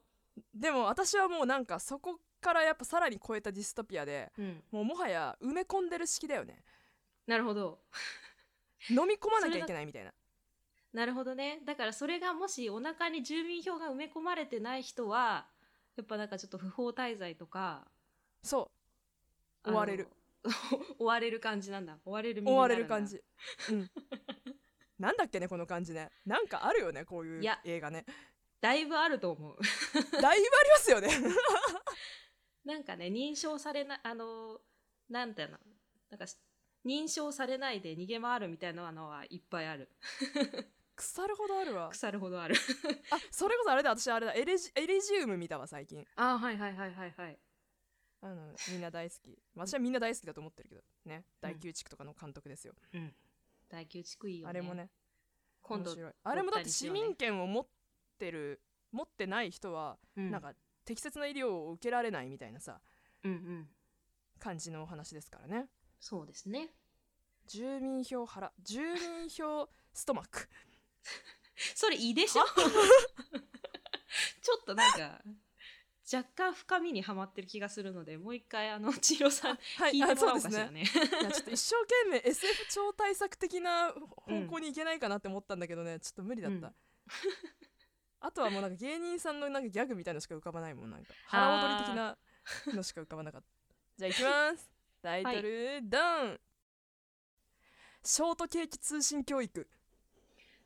[0.54, 4.64] でも私はもうなんかそこからやっぱさらに超えたディストピアでうん。
[4.72, 6.64] もうもはや埋め込んでる式だよね。
[7.28, 7.80] なるほど。
[8.90, 10.12] 飲み込まなきゃいけないみたいな。
[10.92, 11.62] なるほどね。
[11.66, 15.46] だからそれがもしお腹に住民票が埋め込まれてない人は
[15.96, 17.88] やっぱなんかちょっと不法滞在とか
[18.44, 18.72] そ
[19.66, 19.72] う。
[19.72, 20.08] 追われる。
[20.98, 21.98] 追われる感じなんだ。
[22.04, 23.22] 追われる身追われる感じ。
[23.70, 23.92] うん。
[24.98, 26.10] なんだっけねこの感じね。
[26.26, 28.06] なんかあるよねこういう映画ね。
[28.60, 29.58] だいぶあると思う。
[30.22, 31.10] だいぶありますよね
[32.66, 34.60] なんかね認証されないあの
[35.10, 35.58] なんていうの
[36.10, 36.38] なんかし
[36.86, 39.90] 認証されないで逃げ回るみたいなのはいっぱいある。
[40.96, 41.90] 腐るほどあるわ。
[41.90, 42.56] 腐るほどある。
[43.12, 46.06] あそれこそあれだ私あれだエレジエレジウム見たわ最近。
[46.16, 47.40] あはいはいはいはいはい。
[48.22, 49.38] あのみんな大好き。
[49.56, 51.26] 私はみんな大好きだと思ってるけどね。
[51.40, 53.16] 大宮地区とかの監督ですよ、うん。
[53.70, 54.50] 大宮地区いいよね。
[54.50, 54.90] あれもね
[55.62, 56.14] 今度面白い。
[56.24, 57.68] あれもだって市民権を持っ
[58.18, 60.32] てる持ってない人は、うん。
[60.32, 60.54] なんか
[60.92, 62.82] 適切な医療を受けられないみたいなさ
[63.24, 63.68] うんうん。
[64.40, 65.68] 感じのお話ですからね。
[66.00, 66.70] そうですね。
[67.48, 70.50] 住民票腹住民票ストマック。
[71.76, 72.44] それいいでしょ？
[74.42, 75.22] ちょっとなんか
[76.12, 80.82] 若干深みにはまってる気がするのでもう一回あの千尋さんはい聞いてもらおうかしらね。
[80.82, 86.76] いやちょっと一生懸命 SF 超大作的な方向に行けないかなって思ったんだけどね、ちょっと無理だった、うん
[88.22, 91.14] あとはもうなんか芸人さんのなんかギャグみたいのしか浮かばないもんなんか。
[91.26, 92.18] 腹踊り的な
[92.74, 93.48] のしか浮かばなかった。
[93.98, 94.70] じゃあ行きます。
[95.02, 96.40] タイトル、ドン。
[98.04, 99.68] ショートケーキ通信教育。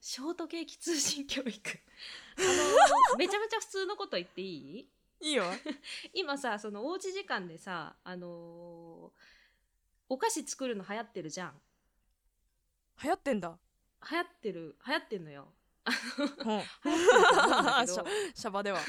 [0.01, 1.49] ショートケーキ通信教育。
[2.37, 2.41] あ
[3.11, 4.45] のめちゃめちゃ普通のこと言ってい
[4.79, 4.89] い？
[5.21, 5.45] いいよ。
[6.13, 9.35] 今さそのおうち時間でさあのー
[10.07, 11.61] お菓子作るの流行ってるじゃん。
[13.01, 13.57] 流行ってんだ、
[14.11, 15.51] 流行ってる流行ってんのよ
[18.35, 18.85] シャバではは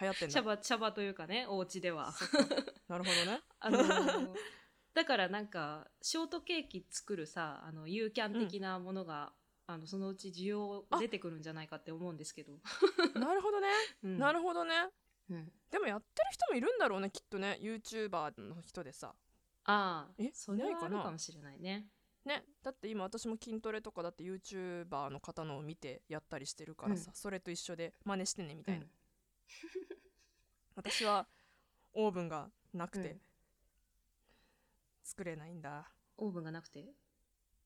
[0.00, 0.32] 流行ってんだ。
[0.32, 2.12] シャバシャバというかねお家では。
[2.88, 3.40] なるほどね。
[3.60, 4.34] あのー
[4.92, 9.32] だからなんかショートケーキ作るさあのユーキャン的なものが、
[9.68, 12.54] あのそのうち需要出てくるんじゃないかって思うんですけど、
[13.14, 13.68] なるほどね、
[14.02, 14.18] うん。
[14.18, 14.74] なるほどね。
[15.30, 15.52] うん。
[15.70, 19.14] でもやってる人もいるんだろうねきっとね YouTuber の人でさ。
[19.64, 21.86] ああえそれはあるかもしれないね
[22.24, 28.90] ねだって今私も筋トレとかだって YouTuber の方のを見てやったりしてるからさ、うそれと一緒で真似してねみたいな、うん。
[30.76, 31.26] 私は
[31.92, 33.20] オーブンがなくてうん。
[35.02, 36.94] 作れないんだ、オーブンがなくて？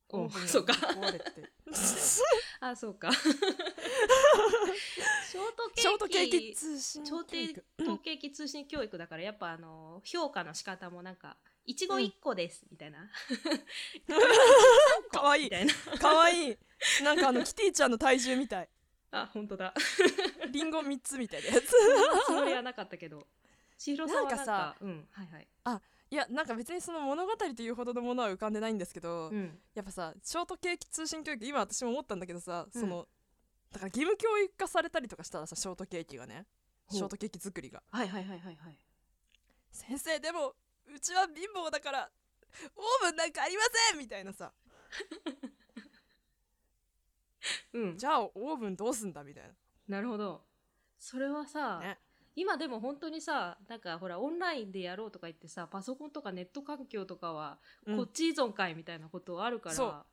[0.08, 0.72] おオーブンがそうか。
[0.72, 1.52] 壊れて。
[2.60, 3.10] あそうか。
[5.26, 5.82] ショートケーキ。
[5.82, 7.20] ショートケーキ通信ショー
[7.84, 11.36] トケーキ通信教育だからやっぱあの評価の仕方もなんか
[11.66, 12.98] いちご1個です、みたいな。
[15.10, 15.42] かわい。
[15.42, 15.74] いみたいな。
[15.98, 16.52] かわい。
[16.52, 16.56] い
[17.02, 18.68] なんかあのキティちゃんの体重みたい。
[19.10, 19.72] あ本当だ。
[20.50, 21.70] リンゴ3つみたいなやつ。
[22.26, 23.26] それはなかったけど。
[23.78, 25.48] 千尋さんはなんかなんかさうんはいはい。
[26.10, 29.60] いやなんか別にその物語というほどのものは浮かんでないんですけど、うん。
[29.74, 32.80] やっぱさショートケーキ通信教育今私も思ったんだけどさ、うん。
[32.80, 33.08] その
[33.72, 36.46] だから義務教育化されたりとかしたらさショートケーキがね。
[36.86, 36.98] ほう。
[36.98, 37.82] ショートケーキ作りが。
[37.90, 38.78] はいはいはいはいはい。
[39.72, 40.54] 先生でも
[40.92, 42.10] うちは貧乏だから
[42.76, 44.52] オーブンなんかありませんみたいなさ。
[47.72, 47.98] うん。
[47.98, 49.44] じゃあオーブンどうすんだみたい
[49.88, 50.00] な。
[50.00, 50.44] るほど。
[50.98, 51.98] それはさ、ね。
[52.36, 60.04] 今でも本当にさなんかほらオンラインでやろうとか言ってさパソコンとかネット環境とかはな、こっち依存会みたいなことあるから、そう。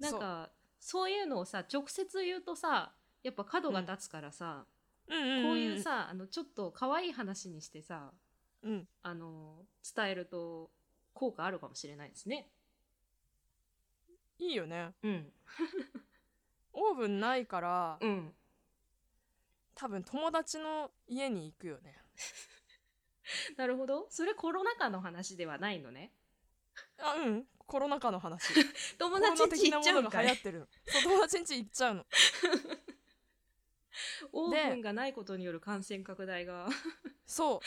[0.00, 1.10] なんかそう。
[1.10, 4.66] いうのをさ直接言うとさやっぱ角が立つからさ、
[5.08, 5.42] うん。
[5.44, 8.12] こういうさあのちょっと可愛い話にしてさ
[8.62, 8.88] うん。
[9.02, 10.70] あの伝えると
[11.14, 12.48] 効果あるかもしれないですね。
[14.38, 14.92] いいよね。
[15.02, 15.32] うん、
[16.72, 18.34] オーブンないから、うん、
[19.74, 22.00] 多分友達の家に行くよね。
[23.56, 24.06] なるほど。
[24.10, 26.12] それコロナ禍の話ではないのね。
[26.98, 27.46] あうん。
[27.58, 28.54] コロナ禍の話。
[28.98, 30.68] 友達んち行っちゃうんか流行ってる。
[31.02, 32.06] 友達ん家行っちゃうの。
[34.32, 36.68] オーブンがないことによる感染拡大が。
[37.26, 37.60] そう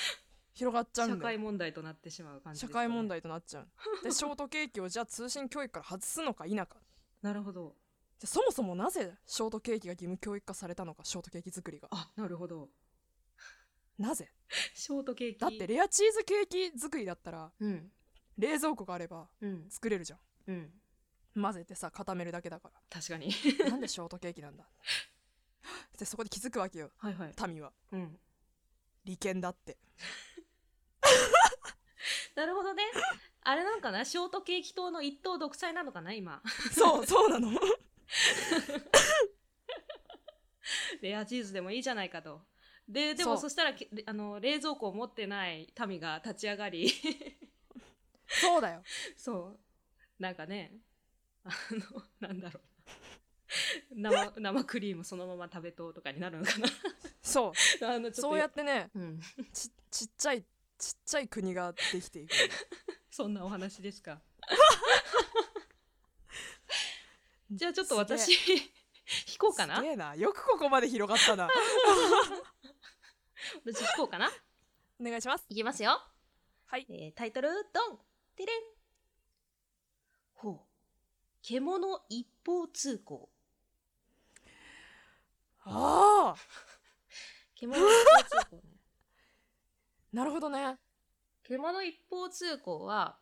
[0.53, 1.37] 広がっちゃうん社だよ。
[1.37, 3.67] 会問題となってしまう感じです社会問題となっちゃう。
[4.03, 6.67] でショートケーキをじゃあ通信教育から外すのか否か
[7.21, 7.75] なるほど。
[8.19, 11.87] じゃあそもそもなぜショートケーキが義務教育化されたのかショートケーキ作りが。
[11.91, 12.69] あなるほど。
[13.97, 14.29] なぜ？
[14.73, 15.39] ショートケーキ。
[15.39, 17.91] だってレアチーズケーキ作りだったらうん。
[18.37, 19.65] 冷蔵庫があればうん。
[19.69, 20.19] 作れるじゃん。
[20.47, 20.69] うん。
[21.41, 23.31] 混ぜてさ固めるだけだか確かに。
[23.63, 24.65] らなんでショートケーキなんだ？
[25.97, 26.91] でそこで気づくわけよ。
[26.97, 27.33] はいはい。
[27.47, 27.71] 民は。
[27.91, 28.19] うん。
[29.05, 29.77] 利権だって
[32.35, 32.83] なるほどね。
[33.43, 34.05] あれなんかな？
[34.05, 36.13] ショートケーキ党の一党独裁なのかな？
[36.13, 36.41] 今。
[36.71, 37.51] そうそうなの。
[41.01, 42.41] レアチーズでもいいじゃないかと。
[42.87, 46.93] ででもそしたらけあの冷蔵庫を持ってない民が立ち上がり。
[48.27, 48.83] そうだよ。
[49.17, 49.59] そう。
[50.19, 50.73] なんかね
[51.43, 52.63] あのなんだろう。
[53.95, 56.67] 生生クリームそのまま食べとうとかになるのかな？
[57.21, 57.85] そう。
[57.85, 59.19] あのちょっとそうやってねうん、
[59.51, 60.45] ちちっちゃい
[60.81, 62.33] ちっちゃい国ができていく。
[63.11, 64.19] そんなお話ですか？
[67.51, 68.37] じゃあちょっと私引
[69.37, 70.15] こうかな？
[70.15, 71.47] よくここまで広がったな。
[73.65, 74.31] 私引こうかな？
[74.99, 75.45] お願いします。
[75.49, 76.01] いきますよ。
[76.65, 76.87] はい。
[76.89, 77.99] えータイトルドン。
[78.35, 78.61] テレン。
[80.33, 80.59] ほう。
[81.43, 83.29] 獣一方通行。
[85.63, 86.37] ああ
[87.55, 87.87] 獣一方
[88.23, 88.63] 通行ね
[90.13, 90.78] なるほどね。
[91.43, 93.17] 獣一方通行は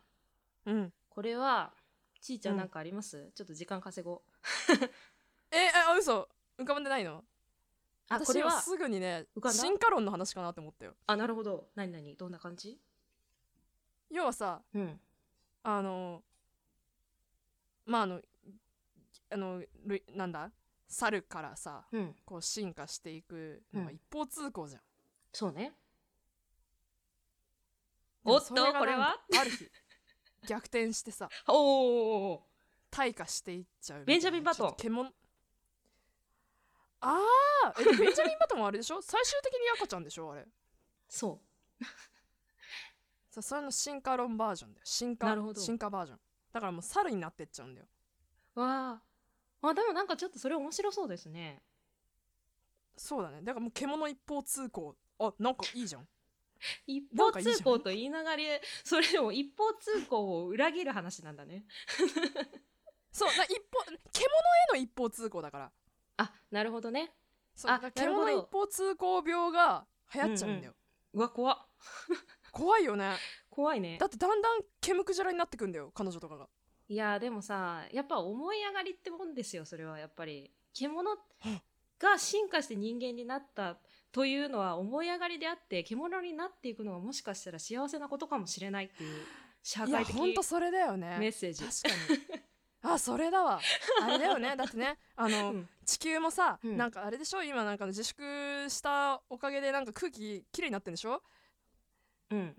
[0.66, 0.92] うん。
[1.08, 1.72] これは
[2.20, 4.20] ちーちゃうんんなんかあります、ちょっと時間稼ごう。
[5.50, 6.28] えあ嘘。
[6.58, 7.24] 浮かんでないの？
[8.08, 10.94] あこれはすぐにね進化論の話かなって思ったよ。
[11.06, 11.70] あなるほど。
[11.74, 12.16] 何何？
[12.16, 12.78] どんな感じ？
[14.10, 15.00] 要はさうん。
[15.62, 16.22] あの
[17.86, 18.20] まああの
[19.30, 20.50] あのルなんだ？
[20.88, 22.16] 猿からさうん。
[22.24, 23.94] こう進化していくのがうん。
[23.94, 24.82] 一方通行じゃん、
[25.32, 25.72] そうね
[28.24, 29.16] おっとこれは？
[29.38, 29.68] ある日
[30.46, 32.46] 逆転してさ おお
[32.90, 34.74] 退化していっちゃうベンジャミンバトン。
[34.76, 35.12] 獣
[37.02, 37.18] あ
[37.64, 39.00] あえベンジャミンバトンはあれでしょ？
[39.02, 40.46] 最終的に赤ちゃんでしょあれ。
[41.08, 41.40] そ
[43.30, 44.86] さ それの進化論バージョンだよ。
[44.86, 46.20] 進化進化バージョン。
[46.52, 47.86] だからもう猿になってっちゃうんだよ。
[48.56, 49.02] うわ
[49.62, 51.62] ああでもなんかちょっとそれ面白そうですね。
[52.96, 53.40] そうだね。
[53.42, 54.96] だからもう獣一方通行。
[55.18, 56.08] あなんかいいじゃん
[56.86, 58.42] 一方通行と言いながら
[58.84, 61.64] それでも一方通行を裏切る話なんだね。
[63.12, 64.28] そうだ一方獣
[64.68, 65.72] への一方通行だから。
[66.18, 67.12] あなるほどね。
[67.54, 70.74] そうあ獣一方通行病が流行っちゃうんだよ、
[71.12, 71.66] うわ怖っ。
[72.52, 73.16] 怖いよね。
[73.48, 73.98] 怖いね。
[73.98, 76.48] だってだんだん毛むくじゃらになってくんだよ彼女とかが。
[76.88, 79.98] いやでもさやっぱ思い上がりってもんですよそれは。
[79.98, 80.52] やっぱり。
[80.72, 81.18] 獣
[81.98, 83.78] が進化して人間になった
[84.12, 89.22] というのは思い上がりであって獣になっていくのはもしかしたら幸せなことかもしれないっていう
[89.62, 91.16] 社会的ほんとそれだよね。
[91.18, 91.64] メッセージ。
[91.64, 92.40] 確かに。
[92.82, 93.60] あそれだわ。
[94.02, 94.54] あれだよね。
[94.56, 95.68] だってねあの、うん。
[95.84, 96.76] 地球もさ、うん。
[96.76, 97.42] なんかあれでしょ？
[97.42, 101.22] 今なんか自粛したおかげでなんか空気きれいになってんでしょ？
[102.30, 102.56] うん。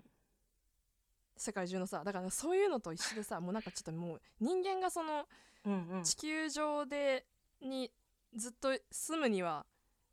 [1.36, 2.04] 世界中のさ。
[2.04, 5.26] だからそういうのと一緒でさもうなんかちょっともう人間がその
[5.64, 6.04] うんうん。
[6.04, 7.26] 地球上で
[7.60, 7.92] に
[8.34, 9.66] ずっと住むには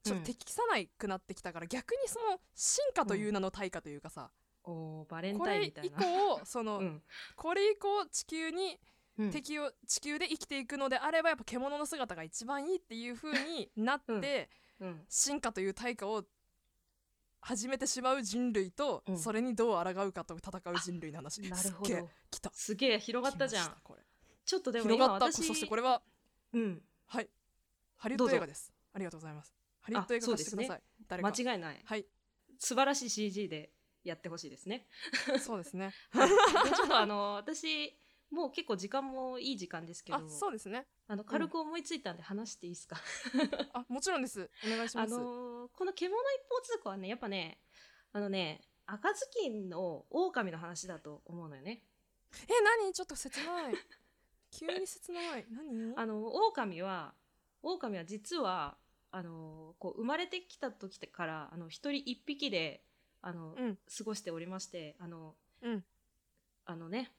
[0.03, 4.31] ちょっと適さないくなってきたから、逆にその進化という名の対価というかさ、
[4.63, 6.17] おーバレンこれ以タインみたいな。
[6.37, 7.03] 降その、うん。
[7.35, 8.79] これ以降地球に
[9.17, 9.31] うん。
[9.31, 15.01] 敵を地球で生きていくのであればやっぱ獣の姿が一番いいっていう風になって、うん。
[15.09, 16.23] 進化という対価を
[17.41, 19.17] 始めてしまう人類と、うん。
[19.17, 21.41] それにどう抗うかと戦う人類の話。
[21.41, 22.51] なるほすっげえど来た。
[22.53, 23.75] すげえ広がったじゃん。
[24.45, 25.25] ちょっとでも広今がった。
[25.25, 26.01] 私そしてこれは
[26.53, 26.81] うん。
[27.07, 27.29] はい。
[27.97, 28.71] ハリウッド映画です。
[28.93, 29.58] ありがとうございます
[29.89, 31.29] ハリウッド映画化してください、誰か。
[31.29, 31.81] 間違いない。
[31.83, 32.05] はい。
[32.57, 33.71] 素晴らしい CG で
[34.03, 34.87] やってほしいですね。
[35.39, 35.93] そうですね。
[36.13, 36.19] で
[36.75, 37.97] ちょっとあの私
[38.29, 40.87] もう結構時間もいい時間ですけどあそうですね。
[41.07, 42.97] あの軽く思いついたんで話していいですか、
[43.73, 44.49] あもちろんです。
[44.65, 47.59] お願いしまあす、のーこの獣一方通行はねやっぱね
[48.11, 51.83] あのね赤ずきんの狼の話だと思うのよね。
[52.47, 52.93] え何？
[52.93, 53.73] ちょっと切ない。
[54.51, 55.47] 急に切ない。
[55.49, 55.93] 何？
[55.95, 57.15] あの狼は
[57.61, 58.77] 狼は実は
[59.11, 62.81] あのこう生まれてきた時からあの一人一匹で
[63.21, 63.77] あの、うん。
[63.97, 65.83] 過ごしておりましてあの、うん。
[66.65, 67.11] あのね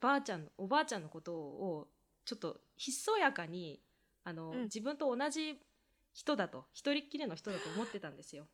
[0.00, 1.88] ばあちゃんおばあちゃんのことを
[2.24, 3.80] ちょっとひそやかに
[4.24, 4.62] あの、うん。
[4.64, 5.58] 自分と同じ
[6.12, 8.46] 人だと一人っきりの人だと思ってたんですよ。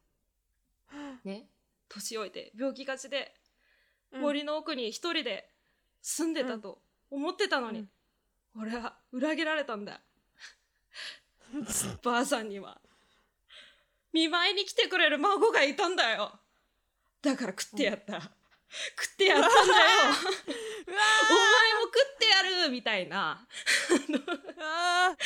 [1.25, 1.49] ね。
[1.89, 3.35] 年老いて病気がちで
[4.13, 4.21] うん。
[4.23, 5.49] 森の奥に一人で
[6.01, 7.87] 住んでたと思ってたのに、
[8.57, 10.01] 俺は裏切られたんだ
[12.03, 12.81] ばあさんには。
[14.13, 16.39] 見舞いに来てくれる孫がいたんだよ。
[17.23, 19.59] だから食ってやった、食ってやったんだよ。
[19.59, 23.47] お前も食ってやるみたいな。
[23.89, 24.25] ー。
[24.61, 25.17] あ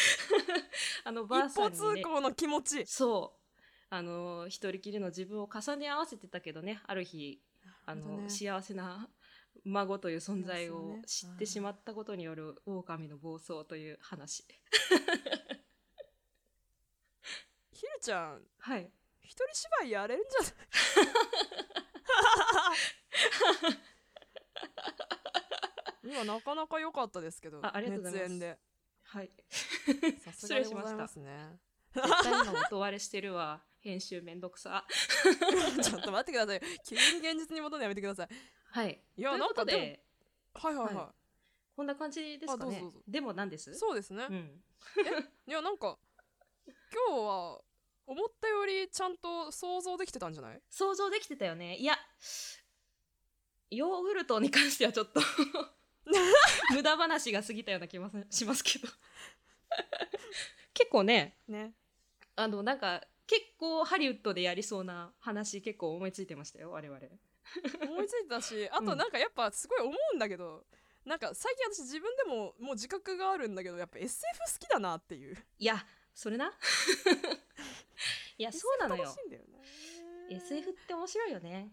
[1.05, 2.87] あのばあさんに、ね、通行の気持ち。
[2.87, 3.41] そう。
[3.89, 6.81] あの一人きりの自分を重ね合わせてたけどね。
[6.87, 7.41] ある日
[7.87, 8.29] あの、ね。
[8.29, 9.09] 幸せな
[9.65, 14.45] 孫という存在を知ってしまったことによる狼の暴走という話
[18.07, 18.41] ちゃん。
[18.61, 18.89] はい。
[19.23, 20.49] 一人芝居やれるんじゃな
[26.07, 26.15] い？
[26.25, 28.59] 今なかなか良かったですけどあありがとうございます。
[29.03, 29.31] はい。
[30.25, 31.59] さすがでございますね
[31.95, 34.87] 絶対今音割れしてるわ編集めんどくさ。
[35.83, 36.61] ちょっと待ってください。
[36.87, 38.29] 急に現実に戻るのやめてください。
[38.71, 39.03] はい。
[39.17, 40.05] いやなんかで
[40.55, 41.13] はいはいはい、は
[41.75, 42.83] こんな感じですかね。
[43.09, 43.75] でも何です？
[43.75, 44.63] そうですね、うん。
[45.49, 45.99] いやなんか
[46.93, 47.61] 今日は
[48.07, 50.61] 思ったよりちゃんと想像できてたんじゃない？
[50.71, 51.77] 想像できてたよね。
[51.77, 51.99] いや
[53.71, 55.21] ヨーグルトに関してはちょっと
[56.73, 58.89] 無駄話が過ぎたような気もしますけど。
[60.73, 61.37] 結構ね。
[61.49, 61.75] ね。
[62.37, 67.01] あのなんか結構ハリウッドでやりそうな話結構思いついてましたよ我々。
[67.89, 70.65] 思いついてたしあとなんかやっぱすごい思うんだけど、
[71.05, 74.21] なんか最近私自分でももう自覚があるんだけどやっぱ SF
[74.53, 75.37] 好きだなっていう。
[75.59, 75.85] いや
[76.17, 76.51] それな？
[78.39, 79.05] いやそうなのよ。
[79.05, 79.63] SF 楽しいんだよね。
[80.31, 81.73] SF って面白いよね。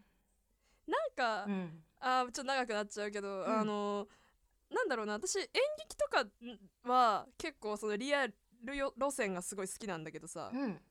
[0.86, 1.84] なんか、うん。
[2.00, 3.48] あーちょっと長くなっちゃうけど、ん。
[3.48, 4.08] あの
[4.70, 5.48] なんだろうな私演
[5.80, 6.26] 劇とか
[6.84, 8.28] は結構そのリア
[8.64, 10.82] ルよ路線がすごい好きなんだけどさ、うん。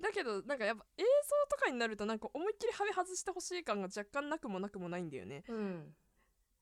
[0.00, 5.44] だけどなんかやっぱ映像とかになるとなんか思いっきりはめ外してほしい感が若干なくもなくもないんだよね。
[5.48, 5.94] うん。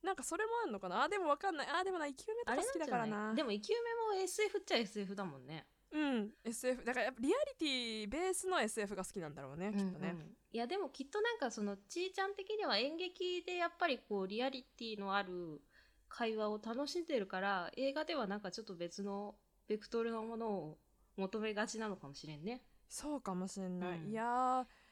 [0.03, 1.05] なんかそれもあんのかな？
[1.05, 1.68] あでもわかんない。
[1.68, 3.32] あでもな生き埋めとあか好きだからな。
[3.34, 3.76] でも生き埋
[4.11, 6.30] めも SF っちゃ SF だもんねうん。
[6.45, 15.61] SF だからやっぱリアリティベースの SF が好きなんだろうねきっとね、うんうんいやでもきっとなんかそのちーちゃん的には演劇でやっぱりこうリアリティのある
[16.09, 19.34] 会話を楽しんでるから映画ではなんかちょっと別の
[19.66, 20.78] ベクトルのものを
[21.16, 22.62] 求めがちなのかもしれんね。
[22.88, 24.11] そうかもしれない、うん。
[24.11, 24.24] いや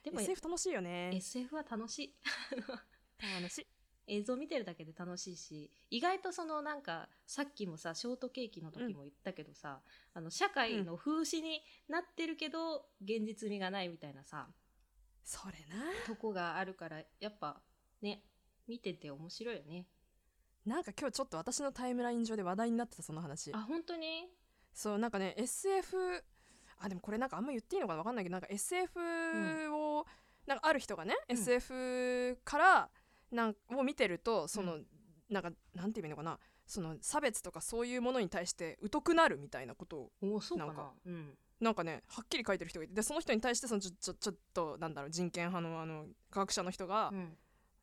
[0.02, 2.14] ーでも SF 楽しいよね SF は楽しい。
[3.40, 3.66] 楽しい
[4.06, 9.80] 映像見てるだけで楽しいし意外とそのなんかさっきもさショートケーキの時も言ったけどさ、
[10.14, 14.48] あの社会の風刺になってるけど現実味がないみたいなさ
[15.24, 15.54] それ
[16.06, 17.60] とこがあるからやっぱ
[18.00, 18.22] ね
[18.66, 19.86] 見てて面白いよね。
[20.66, 23.52] ななんか今日ちょっと私のタイムライン上で話題になってたその話。
[23.52, 24.28] あ本当に？
[24.72, 26.24] そうなんかね SF
[26.78, 28.98] あでもこれなんかあんま言っていいのかなわかんないけどなんか SF
[29.72, 30.04] を、
[30.46, 31.36] なんかある人がね、うん。
[31.36, 32.90] SF から
[33.32, 34.78] なんを見てるとその、
[35.28, 36.38] なんかなんて言うのかな。
[36.64, 40.66] その差別とかそういうものに対して疎くなるみたいなことをな。
[40.66, 41.36] なんかうん。
[41.60, 47.36] なんかねはっきり書いてる人がいてでその人に対してそのちょちょちょっとなんだろう人権派のあの科学者の人が、うん。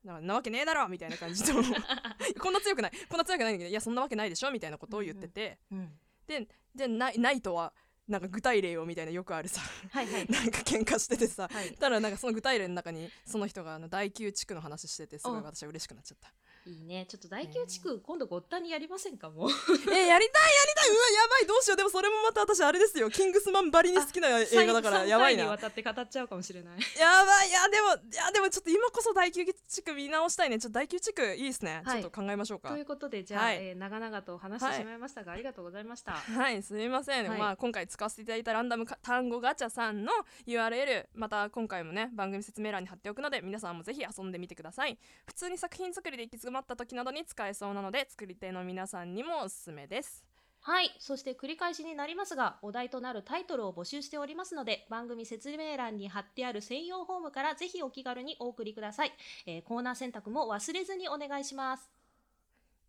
[0.04, 1.52] ななわけねえだろみたいな感じで
[2.40, 6.00] こんな強くないこんな強くないんだけどいやそんなわけないでしょみたいなことを言ってて、うん。
[6.26, 7.74] でないないとは
[8.10, 9.62] なんか具体例をみたいなよくあるさ。
[9.92, 10.26] はいはい。
[10.30, 11.48] なんか喧嘩しててさ。
[11.50, 11.72] はい。
[11.76, 16.34] ただなんかその具体例の中にその人があの第9地区の話しててすごいあ私は嬉しくなっちゃった
[16.66, 17.06] いいね。
[17.08, 19.50] ちょっと大宮地区今度ごったにやりませんかもう。
[19.50, 20.90] えやりたいやりたい。
[20.90, 21.48] うわやばい。
[21.48, 21.78] どうしよう。
[21.78, 23.10] でもそれもまた私あれですよ。
[23.10, 25.44] キングスマンばりに好きな映画だからやばいな。
[25.44, 26.80] 3回にわたって語っちゃうかもしれない。
[27.00, 27.50] やばい。
[27.50, 30.60] いやでもいやでもちょっと今こそ第9地区見直したいね。
[30.60, 32.02] ちょっと第9地区いいですね、はい。
[32.02, 32.70] ちょっと考えましょうか。
[32.70, 33.58] ということでじゃあ、はい。
[33.58, 36.12] えー長々と話してしまいましたが、ありがとうございました。
[36.12, 36.62] はい。
[36.62, 37.40] すみません、はい。
[37.40, 40.12] まあ今回使わせていただいたランダムか単語ガチャさんの
[40.46, 44.98] URL また今回もね番組説明欄に貼っておくので皆さんもぜひ遊んでみてください。
[45.26, 50.26] 普通に作品作りで行き詰まった時などに使えそうなので作り手の皆さんにもおすすめです。
[50.62, 50.94] はい。
[51.00, 59.14] そして繰り返しになりますがお題となるタイトルを募集しておりますので番組説明欄に貼ってある専用フォームからぜひお気軽にお送りください、
[59.46, 61.90] えーコーナー選択も忘れずにお願いします。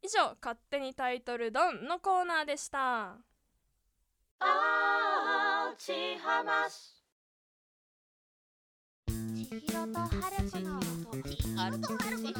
[0.02, 3.18] 以上勝手にタイトルドンのコーナーでした。
[4.40, 5.92] あーち
[6.24, 6.96] はます
[9.06, 10.80] 千尋と春子の
[11.70, 12.34] 千尋と春子の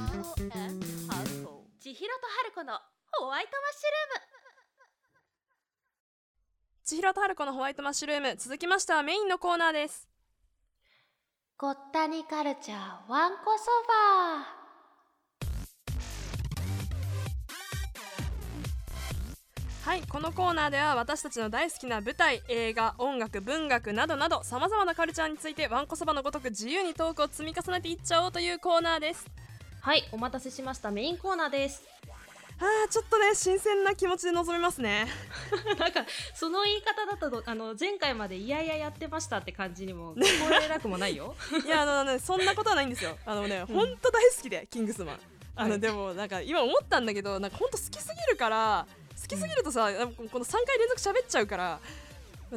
[1.79, 2.81] 千尋と春子の
[3.13, 4.27] ホワイトマッシュルーム。
[6.85, 8.35] 千尋と春子のホワイトマッシュルーム。
[8.37, 10.09] 続きましてはメインのコーナーです。
[11.57, 14.60] ごったにカルチャーわんこそば。
[19.85, 29.27] はいこのコーナーでは私たちの大好きな舞台映画音楽文学などなどさまざまなカルチャーについてわんこそばのごとく自由にトークを積み重ねていっちゃおうというコーナーです。
[29.81, 31.83] はいお待たせしましたメインコーナーです。
[32.61, 35.07] あーちょっとね新鮮な気持ちで臨みますね。
[35.81, 36.05] なんか
[36.35, 41.35] その言い方だとあの前回までいやいややってましたって感じにも聞こえなくもないよ。
[41.65, 43.17] いやあのねそんなことはないんですよ。
[43.25, 43.75] あのねうん。
[43.75, 45.21] ほんと大好きでキングスマン。
[45.57, 45.81] あの、はい。
[45.81, 49.00] でもなんか今思ったんだけどなんかほんと好きすぎるから好
[49.31, 49.89] きすぎるとさ、
[50.33, 51.81] この3回連続喋っちゃうから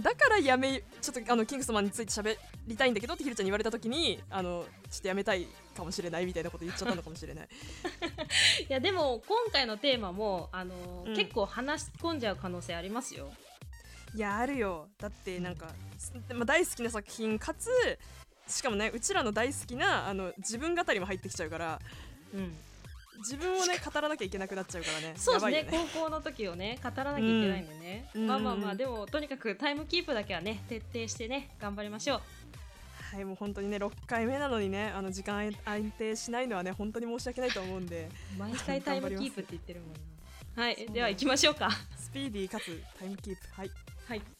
[0.02, 5.46] だからやめちょっとあのキングスマンについて喋りたいんだけどってひるちゃんに言われた時にあのちょっとやめたい
[5.78, 7.48] かもしれないみたいなこと言っちゃったのかもしれない。
[8.68, 11.16] いやでも今回のテーマもあの、うん。
[11.16, 13.32] 結構話し込んじゃう可能性ありますよ。
[14.16, 14.88] いやあるよ。
[14.98, 15.70] だってなんか、
[16.00, 17.70] すまあ、大好きな作品かつ
[18.48, 21.80] しかもねうちらの大好きなあの自分語りも入ってきちゃうから
[22.34, 22.56] うん
[23.20, 25.14] 自分をね語らなきゃいけなくなっちゃうからね。
[25.16, 25.58] そうですね。
[25.58, 28.28] やばいよ高校の時をね語らなきゃいけないんでね、うん。
[28.28, 32.22] まあまあまうんあでもとにかくタイムキープだけはね徹底してね頑張りましょう。
[33.16, 38.10] はいもう本当にね6回目なのにねあの時間安定しないのはね本当に申し訳ないと思うんで。
[38.38, 39.94] 毎回 タイムキープって言ってるもん
[40.56, 40.64] な。
[40.64, 41.70] はいでは行きましょうか。
[41.96, 43.42] スピーディーかつタイムキープ。
[43.54, 43.72] はい。
[44.08, 44.22] はい。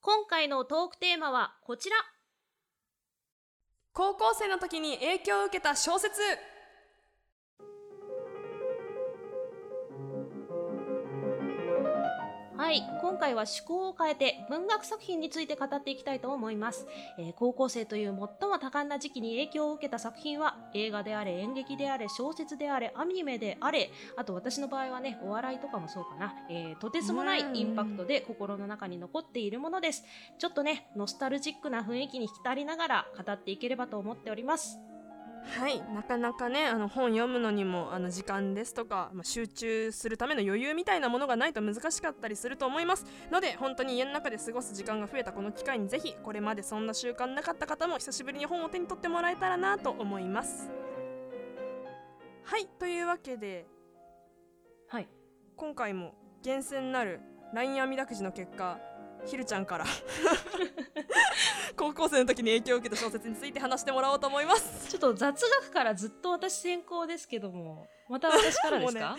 [0.00, 1.96] 今回のトークテーマはこちら
[3.98, 6.20] 高校生の時に影響を受けた小説。
[12.58, 30.02] はい今回は趣向を変えて文学作品について語っていきたいと思います、えー高校生という最も多感な時期に影響を受けた作品は映画であれ演劇であれ小説であれアニメであれあと私の場合はねお笑いとかもそうかな、えーとてつもないインパクトで心の中に残っているものです。
[30.38, 34.78] ちょっとねノスタルジックな雰囲気に浸りながら語っていければと思っております
[35.56, 35.82] はい。
[35.92, 43.06] なかなかねあの本読むのにもあの時間ですとか、まあ、集中するための余裕みたいなものがないと難しかったりすると思います。
[43.30, 50.70] ので本当に家の中で過ごす時間が増えたこの機会にぜひこれまでそんな習慣なかった方も久しぶりに本を手に取ってもらえたらなと思います。
[52.44, 52.66] はい。
[52.78, 53.66] というわけで
[54.88, 55.08] はい。
[55.56, 57.20] 今回も厳選なる
[57.52, 58.78] LINE 網だくじの結果
[59.26, 59.84] ひるちゃんから。
[61.76, 64.88] 高校生の時に影響を受けた小説について話してもらおうと思います。
[64.88, 69.16] ちょっと雑学からずっと私先行ですけどもまた私からですか、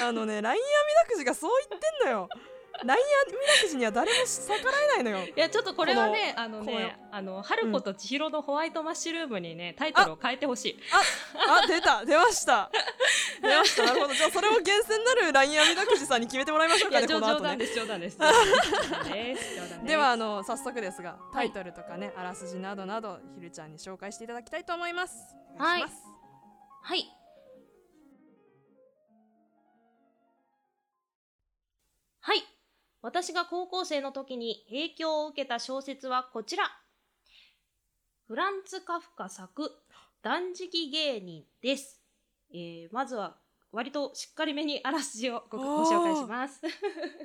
[0.00, 2.28] あのね LINE 網だくじがそう言ってんのよ
[2.84, 4.60] LINE 網だくじには誰も逆ら
[4.96, 5.26] えないのよ。
[5.26, 10.78] いやちょっとこれはねあのねあの春子と千尋のホワイトマッシュルームにねタイトルを変えてほしい。
[11.48, 12.70] あ出た出ました。
[13.42, 13.84] 出ました。
[13.84, 14.14] なるほど。
[14.14, 17.56] じゃあそれを厳選なる LINE 網だくじさんに決めてもらいましょうかねこの後ね。
[17.56, 18.18] です冗談です。
[18.18, 25.14] 冗談ではあの早速ですがタイトルとかね、あらすじなどなどひるちゃんに紹介していただきたいと思います。
[25.56, 25.94] お願いします、
[26.82, 27.04] はい。
[32.20, 32.42] はい。
[33.00, 36.64] 私が高校生の時に影響を受けた小説はこちら。
[38.26, 39.70] フランツ・カフカ作、
[40.20, 42.00] 断食芸人です。
[42.52, 43.36] えーまずは
[43.70, 46.60] 割としっかりめにあらすじをご紹介します。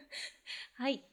[0.76, 1.04] はい。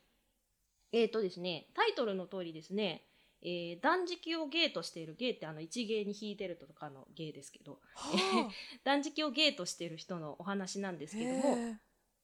[0.93, 3.07] えーとですね、タイトルの通りですね、
[3.43, 8.51] えー断食を芸としている芸ってあの一芸に弾いてるとかの芸ですけど、は
[8.85, 11.77] 断食を芸としている人のお話なんですあけども、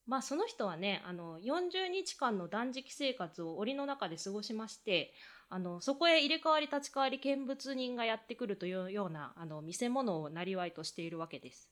[0.07, 5.13] まあその人はねあの40日間の断食生活を檻の中で過ごしまして
[5.49, 11.69] あのそこへ入れ替わり立ち替わり見物人がやってくるというようなあの見せ物をなりわいとしているわけです。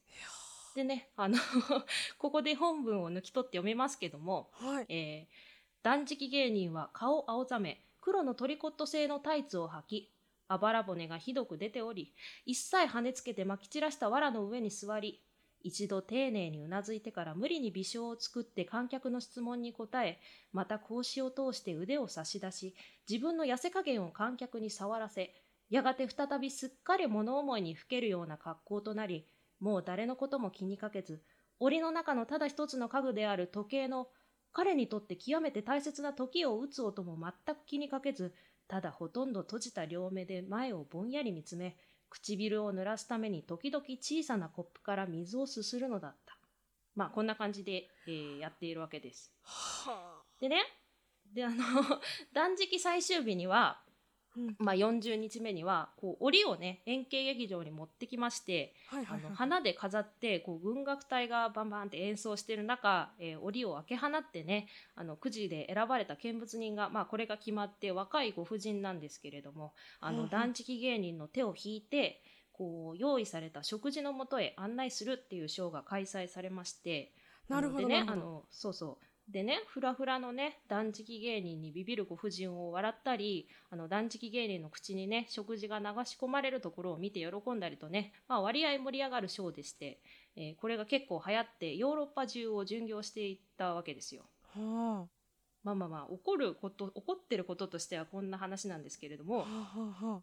[0.75, 1.37] でねあの
[2.19, 5.55] ここで本文を抜き取って読めますけども、はいえー
[5.85, 10.11] 断食芸人は顔青ざめ黒のトリコット製のタイツを履き
[10.47, 12.11] あばら骨がひどく出ており
[12.43, 15.21] 一切跳ねつけてまき散らした藁の上に座り
[15.65, 20.19] 一度丁寧にうなずいてから無理に微笑を作って観客の質問に答え
[20.53, 22.75] また格子を通して腕を差し出し
[23.09, 25.33] 自分の痩せ加減を観客に触らせ
[25.71, 29.25] やがて再びすっかり物思いにふけるような格好となり
[29.59, 31.23] もう誰のことも気にかけず
[31.59, 34.09] 檻の中のただ一つの家具である時計の
[34.53, 38.35] 彼にとって極めて大切な時を打つ音も全く気にかけず
[38.67, 41.75] ただほとんど閉じた両目で前をぼんやり見つめ
[42.09, 46.37] 唇を濡らすために時々小さなコップから水をすするのだった。
[46.95, 49.31] まあこんな感じで、えーやっているわけです。
[49.43, 50.61] はでね。
[51.33, 51.55] であの
[52.33, 53.84] 断食最終日には、うん
[54.59, 72.21] まあ、40日目にはこう檻をね円形劇場に持ってきましてあの花で飾ってこう軍楽隊がバンバンって演奏してる中、えー、檻を開け放ってねあのくじで選ばれた見物人が、まあ、これが決まって若いご婦人なんですけれどもあの断食芸人の手を引いて
[72.51, 77.11] こう用意された食事のもとへ案内するっていうショーが開催されまして
[77.49, 89.99] なるほどでねあのそうそうでねフラフラのね断食芸人にビビるご婦人を笑ったりあの断食芸人の口にね食事が流し込まれるところを見て喜んだりとね、まあ、割合盛り上がるショーでして、
[90.35, 94.23] えーこれが結構流行ってヨーロッパ中を巡業していったわけですよ。
[94.53, 95.07] は
[95.63, 99.45] まあまあまあ怒ること怒ってることとしてはこんな話なんですけれども。
[99.47, 100.21] あは、あはあ。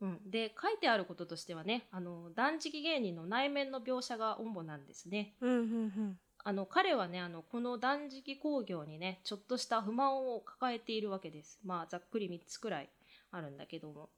[0.00, 5.34] うん、で書いてあることとしてはねあの断食芸人の内面の描写が主なんですね。
[5.40, 6.18] うんうんうん
[6.48, 11.58] あの彼はねあのこの断食興行にねちょっとした不満を抱えているわけです。
[11.64, 12.88] まあざっくり3つくらい
[13.32, 14.10] あるんだけども。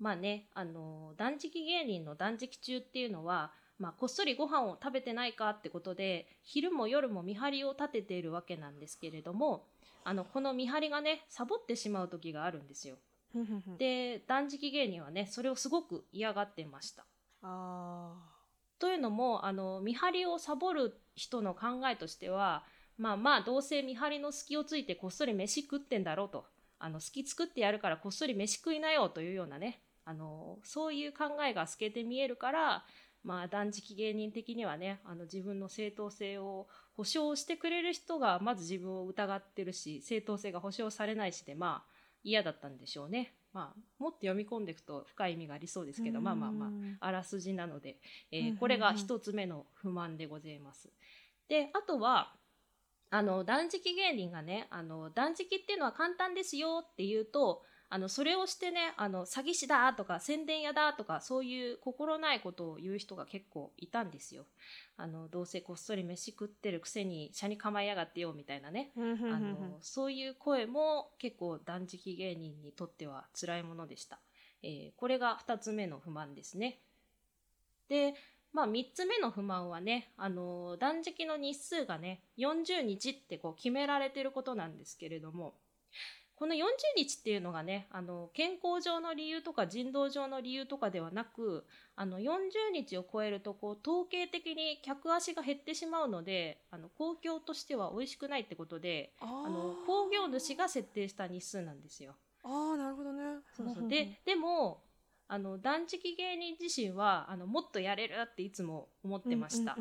[0.00, 9.66] まあねあの断食芸人の断食中っていうのはまあ、こっそりご飯を食べてないかってことで昼も夜も見張りを立てているわけなんですけれども
[10.02, 12.96] あのこの見張りがねサボってしまう時があるんですよ。
[13.78, 17.04] で断食芸人はねそれをすごく嫌がってました。
[17.42, 18.16] あ
[18.78, 22.64] というのもあの見張りをサボる人の考えとしては
[22.96, 26.44] まあまあどうせ見張りの隙をついてこっそり飯食ってんだろうと
[26.78, 32.84] あの隙作ってやるからこっそり飯食いなよというようなねあのそういう考えが透けて見えるから
[33.24, 36.66] まあ断食芸人的にはねあの自分の正当性を
[36.96, 41.92] 保証してくれる人がまず自分を疑ってるし正当性が保証されないしでまあ
[42.24, 43.34] 嫌だったんでしょうね。
[43.52, 46.68] まあ、もっと読み込んでいくと深い意味がありそうですけどまあまあまあ
[47.00, 47.98] ああらすじなので、
[48.30, 50.90] えーこれが一つ目の不満でございます。
[51.48, 52.34] であとは
[53.10, 64.44] あの断食芸人がねあの断食っていうのは簡単ですよって言うとあのそれをしてねあの詐欺師だとか宣伝屋だとかそういう心ないことを言う人が結構いたんですよ。
[64.98, 68.90] あのどうせこっそり飯食ってるくせに車に構えやがってよみたいなね。
[69.32, 74.18] あのそういう声も結構断食芸人にとっては辛いものでした、
[74.62, 76.78] えーこれが2つ目の不満ですね。
[77.88, 78.14] で
[78.52, 85.54] まあ3つ目の不満はねあの断食の日数がね40日ってこう決められてることなんですけれども
[86.38, 86.60] この40
[86.96, 91.64] 日っていうのがねあの健康上の理由とか人道上の理由とかではなく
[91.96, 102.14] あの40日を超えるとこう統計的に客足が減ってしまうのであの公共としては美味しくないってことでああの工業主が設定した日数なんですよ。
[102.44, 103.40] ああなるほどね。
[103.56, 103.88] そうそう。
[103.88, 104.84] ででも
[105.26, 109.76] あの断食芸人自身はあのもっとやれるっていつも思ってました。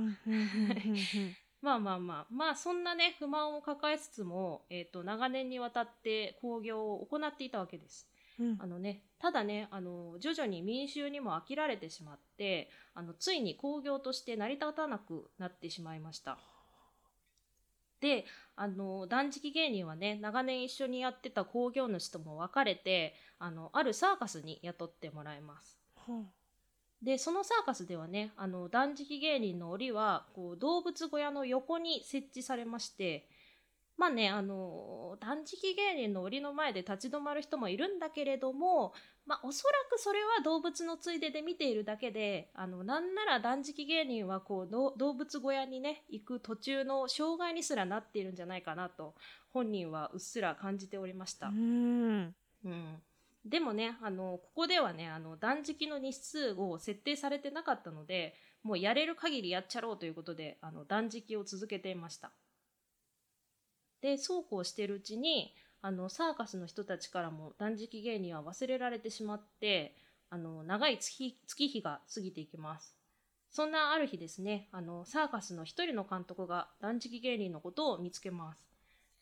[1.64, 8.08] うんうんうんうんうんうんまあまあまあまあそんなね不満を抱えつつも、えー、と長年にわたって興行を行っていたわけです。
[8.40, 16.38] うんあのねただねあの徐々に民衆にも飽きられてしまってあのついに興行として成り立たなくなってしまいました。
[18.00, 25.80] であの断食芸人はね長年一緒にやってた興行主とも別れてあのあるサーカスに雇ってもらいます。
[25.96, 26.24] は
[27.02, 33.28] でそのサーカスではねあの断食芸人の檻はこう動物小屋の横に設置されまして
[33.98, 38.94] まあねあの断食芸人の檻の前で立ち止まる人もいるんだけれども、
[39.26, 49.16] まあ、おそらくそれは動物のついでで見ているだけであのなんなら断食芸人はこうど動物小屋にね行く途中の障害にすらなっているんじゃないかなと
[49.52, 51.48] 本人はうっすら感じておりました。
[51.48, 52.36] うん
[52.66, 53.02] うん、
[53.50, 62.32] でもねあのここではねあの断食の日数を設定されてなかったのでもうやれる限りやっちゃろうということであの断食を続けていました。
[64.02, 69.96] でそうこうしているうちにあのサーカスの人たちからも断食芸人は忘れられてしまって
[70.30, 72.96] あの長い月月日が過ぎていきます。
[73.50, 78.68] そんなある日ですねあのサーカスの一人の監督が断食芸人のことを見つけます。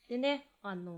[0.10, 0.92] でねあの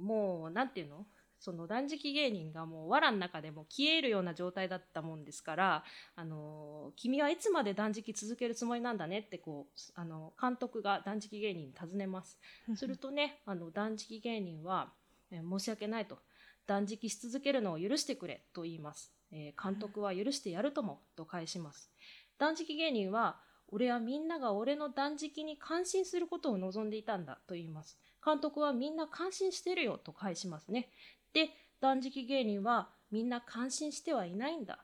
[0.00, 1.06] もうなんていうの？
[1.38, 5.84] その断食芸人がもう藁の中でも消えるような状態だったもんですから、
[6.14, 12.38] あの君はいつまで断食続けるつもりなんだねってこうあの監督が断食芸人に尋ねます。
[12.74, 14.92] するとねあの断食芸人は、
[15.30, 16.18] えー申し訳ないと。
[16.66, 21.90] 断食し続けるのを許してくれと言います、えー監督は許してやるともと返します。
[22.38, 23.36] 断食芸人は
[23.68, 27.98] 俺はみんなが俺の断食に感心することを望んでいたんだと言います。
[28.24, 30.88] 監督はみんな感心してるよと返しますね
[31.36, 31.50] で
[31.82, 34.78] 断食芸人はみんな感心してはいないんだ。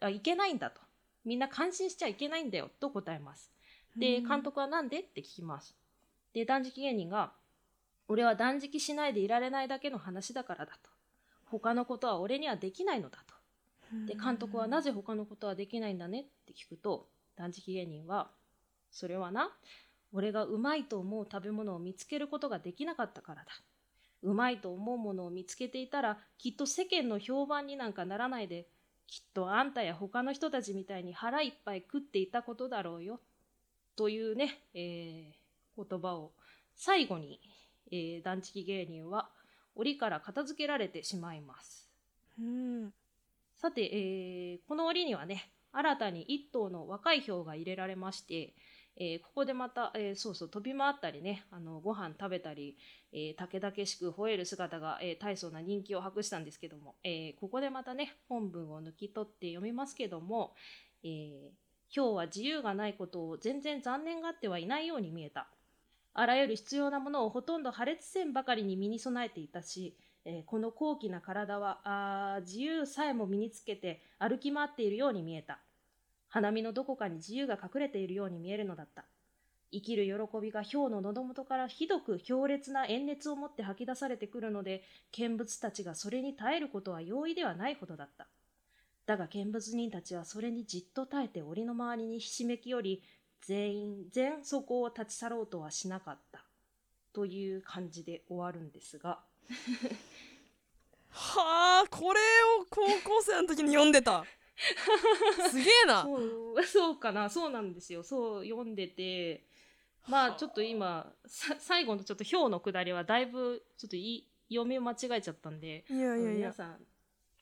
[0.00, 0.80] あいけないんだと。
[1.24, 3.50] みんな感心しちゃいけないんだよと答えます。
[3.96, 5.74] で監督はなんでって聞きます。
[6.32, 7.32] で断食芸人が
[8.06, 10.88] 俺は断食しないでいられないだけの話だからだと。
[11.46, 13.34] 他のことは俺にはできないのだと。
[14.06, 18.30] で監督はなぜ他のことはできないんだねって聞くと断食芸人は
[18.92, 19.50] それはな
[20.12, 23.50] 俺がうまいと思う食べ物を見つけることができなかったからだ
[24.22, 28.66] うまいと思うものを見つけていたらきっと世間の評判になんかならないで
[29.06, 33.20] きっとあんたや他の人たちみたいに腹いっぱい食っていたことだろうよ
[33.96, 35.46] というね、えー
[35.78, 36.32] 言葉を
[36.74, 37.38] 最後に、
[37.92, 39.28] えー断食芸人は
[39.74, 41.90] 檻から片付けられてしまいます。
[42.40, 42.94] うん。
[43.56, 48.54] さて、えーこの折にはね新たに一頭の若いヒョウが入れられまして、
[48.98, 52.76] えーここでまた、えーそうそう飛び回ったりねあのご飯食べたり、
[53.12, 60.54] えー、武々しく吠える姿が、えー大層な人気を博したんですけども、えここでまたね本文を抜き取って読みますけども、
[61.04, 61.50] えー、
[61.88, 65.48] ヒョウは自由がないことを全然残念がってはいないように見えた。
[66.14, 69.94] あらゆる必要なものをほとんど破裂線ばかりに身に備えていたし、
[70.24, 75.58] えこの高貴な体はあ自由さえも身につけて歩き回っているように見えた。
[76.36, 79.06] 花見のどこかに自由が隠れているように見えるのだった。
[79.72, 84.82] 生きる喜びが氷の喉元からひどく強烈な炎熱を持って吐き出されてくるので
[85.12, 88.26] 見物たちがそれに耐えることは容易ではないほどだった。
[89.06, 93.02] だが見物人たちはそれにじっと耐えて檻の周りにひしめきより
[93.40, 96.44] 全員全そこを立ち去ろうとはしなかった。
[97.14, 99.20] という感じで終わるんですが。
[101.08, 102.20] はあこれ
[102.60, 104.22] を高校生の時に読んでた。
[105.50, 106.02] すげえな。
[106.02, 108.02] そう そうかなそうなんですよ。
[108.02, 109.44] そう読んでて。
[110.08, 116.86] まあちょっと今さ最後のちょっと表のくだりはだいぶちょっとい読み間違えちゃったんでいやいや皆さん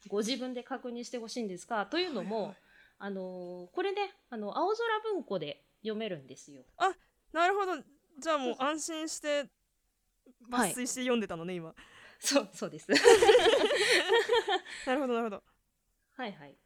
[0.09, 2.57] ご自分で確認してほしいんですがというのも、はいはい。
[3.01, 6.65] あのこれねあの青空文庫で読めるんですよ。
[7.35, 7.83] なるほど。
[8.19, 9.45] じゃあもう安心して
[10.49, 11.75] 抜粋して読んでたのね、今。
[12.21, 12.89] そうそうです。
[14.87, 15.43] なるほどなるほど。
[16.13, 16.57] はいはい。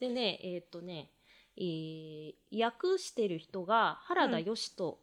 [0.00, 1.10] でねえーっとね、
[1.56, 4.98] えー訳してる人が原田義人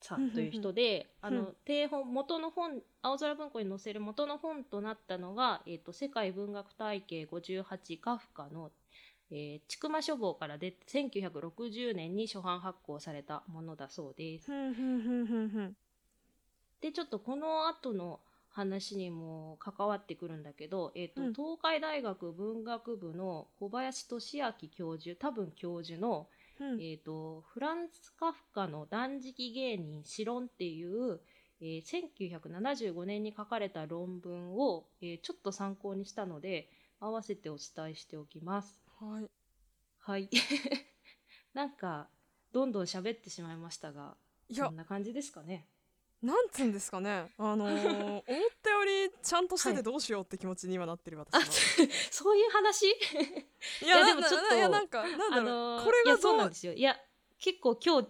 [0.00, 8.70] さんという人で、あうんの定本元の本青空文庫に載せる元の本となったのが、えーっと世界文学体系58カフカの
[9.30, 14.50] えー、千曲書房から出て1960年に初版発行されたものだそうです。
[16.80, 18.20] でちょっとこの後の
[18.58, 21.32] 話にも関わってくるんだけど、えーとうん。
[21.32, 26.80] 東海大学文学部の小林俊明教授多分教授の、ふん。
[26.80, 31.20] えー、とフランツ・カフカの断食芸人「シロン」っていう、
[31.60, 38.80] えー1975年に書かれた論文を、えーちょっと参考にしたので合わせてお伝えしておきます。
[39.00, 39.30] はい。
[39.98, 40.28] はい。
[41.54, 42.08] なんか
[42.50, 44.16] どんどん喋ってしまいましたが
[44.58, 45.68] こんな感じですかね。
[46.20, 47.32] なんつうんですかね。
[47.38, 48.22] あのー 思っ
[48.62, 49.76] たよりちゃんとしてはい。
[49.78, 51.44] てどうしようって気持ちに今なってる私あは
[52.10, 52.86] そういう話？
[52.86, 52.90] い
[53.86, 56.72] いやでもなちょっとないやなんかなんだろう、のーこれがそうなんですよ。
[56.72, 56.98] いや
[57.38, 58.08] 結構今日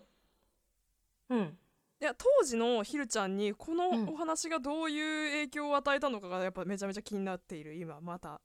[1.30, 1.58] うん。
[2.00, 4.08] いや当時のひるちゃんにこのうん。
[4.08, 8.40] お話がどういう影響を与えたのかがやっぱめちゃめちゃ気になっている今また。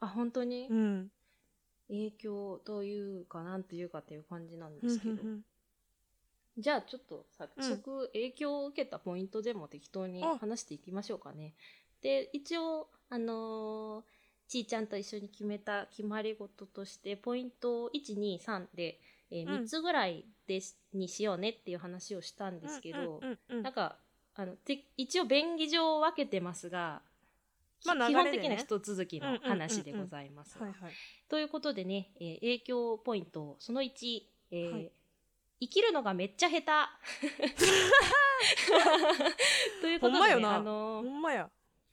[0.00, 0.68] あ本当に？
[0.70, 1.12] うん。
[1.88, 5.12] 影響というかなんていうかっていう感じなんふですけど。
[5.12, 5.44] んふんふん
[6.58, 10.38] じゃあちょっと早速影響を受けたポイントでも適当にあ。
[10.38, 11.54] 話していきましょうかね。
[12.02, 14.02] で一応あのー
[14.48, 19.00] ちーちゃんと一緒に決めた決まり事としてポイント123で、
[19.30, 19.54] えうん。
[19.64, 23.96] 3つぐらいです、にしようねっていう話をしたんですけど、うんうんうんなんか
[24.38, 27.00] あのて一応便宜上分けてますが、
[27.86, 30.58] まあき基本的な一続きの話でございます。
[31.28, 34.20] ということでね、えー影響ポイントその1、
[34.52, 34.92] えーはい
[35.60, 36.66] 生きるのがめっちゃ下手。
[39.80, 40.24] ということで、ね、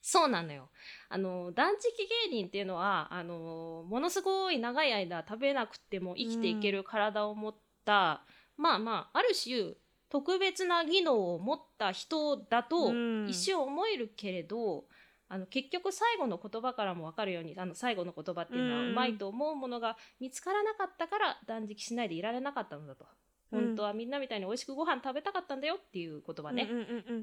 [0.02, 0.70] そうなのよ。
[1.08, 1.96] あの断食
[2.28, 7.56] 芸人っていうのはあのものすごい長い間食べなくても生きていける体を持っ
[7.86, 8.26] た、
[8.58, 9.76] まあまあある種
[10.10, 13.28] 特別な技能を持った人だとうん。
[13.30, 14.86] 一瞬思えるけれど、
[15.30, 18.90] あの結局最後の言葉からも分かるようにあの最後の言葉っていうのはうん。
[18.92, 23.06] うまいと思うものが見つからなかったから断食しないでいられなかったのだと。
[23.54, 26.68] うん本当はみんなみたいに美味しくご飯食べたかったんだよっていう言葉ね、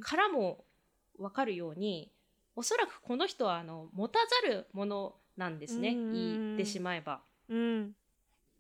[0.01, 0.65] からも
[1.19, 2.11] 分かるように
[2.57, 5.91] おそらくこの人はあの持たざるものなんですね。
[5.91, 7.21] うん言ってしまえば。
[7.49, 7.93] うん。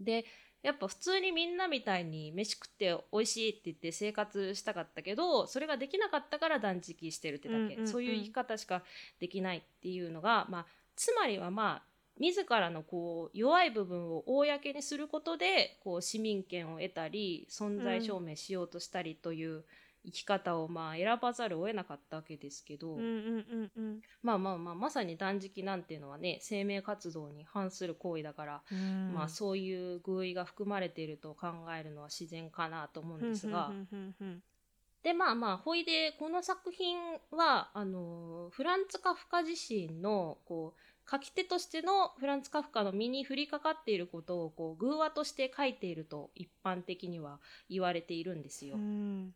[0.00, 0.24] で
[0.62, 8.82] やっぱ普通にみんなみたいに飯食って美味しいって言って生活したかったけどそれができなかったから断食してるってだけ、そういう生き方しか
[9.20, 10.66] できないっていうのが、まあ、
[10.96, 11.89] つまりはまあ
[12.20, 19.64] 自らのこう弱い部分を公にすることでこう市民権を得たり存在証明しようとしたりという
[20.04, 23.10] 生き方をまあ選ばざるを得なかったわけですけど、うんうんう
[23.56, 24.00] んうん。
[24.22, 29.14] まあまあまあまさに断食なんていうのはね生命活動に反する行為だからうん。
[29.14, 31.48] まあそういう寓意が含まれていると考
[31.78, 33.72] えるのは自然かなと思うんですが、
[35.02, 36.96] でまあまあほいでこの作品
[37.30, 40.80] はあのフランツ・カフカ自身のこう
[41.10, 48.76] 書き手としてのフランツ・カフカの身に降りかかっていることをこう偶話として書いていると一般的には言われているんですよ。
[48.76, 49.34] うん。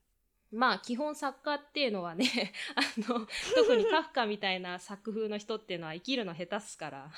[0.53, 7.11] まあ基本作家っていうのはね あの特にカフカみたいな作風の人っていうのは生きるの下手っすから。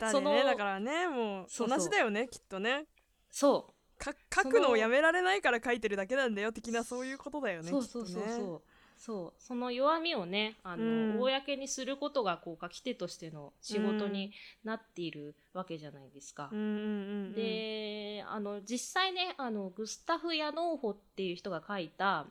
[0.00, 1.78] 下手でねだからねもうそうそう。
[1.78, 2.86] 同じだよねきっとね。
[3.30, 3.98] そう。
[4.00, 8.22] か書くのをやめられないから書いてるだけなんだよ的なそういうことだよねそうそうそう。
[8.22, 8.60] きっとね
[9.00, 9.42] そう。
[9.42, 10.86] その弱みをねあの、う
[11.16, 11.20] ん。
[11.20, 14.32] 公にすることがこう書き手としての仕事に
[14.62, 16.50] なっているわけじゃないですか。
[16.52, 22.26] うんであの実際ねあのグスタフ・ヤノーホっていう人が書いた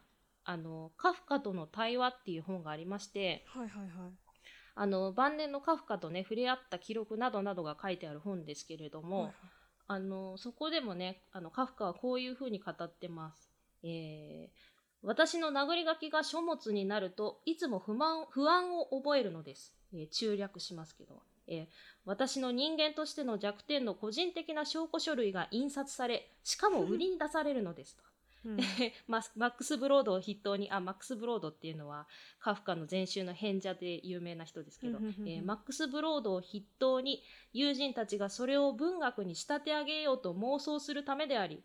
[0.46, 4.12] あの「カフカとの対話」っていう本がありましてはいはいはい。
[4.76, 9.34] あの晩年のカフカとね触れ合った記録などなどが書いてある本ですけれども、はいはい。
[9.88, 13.50] あのそこでもねあのカフカはこういうふうに語ってます。
[13.82, 21.66] えー私の殴り書きが書物になるといつも不満不安を覚えるのです、えー中略しますけど、えー
[22.06, 28.04] 私の人間としての弱点の個人的な証拠書類が印刷されしかも売りに出されるのですと。
[28.46, 28.58] うん。
[28.58, 28.64] で
[29.08, 32.08] マックス・ブロードを筆頭にあマックス・ブロードっていうのは
[32.40, 37.22] カフカの前週の変者で有名な人ですけど、えーマックス・ブロードを筆頭に
[37.54, 41.62] 友人たちがそれを文学に仕立て上げようと妄想するためであり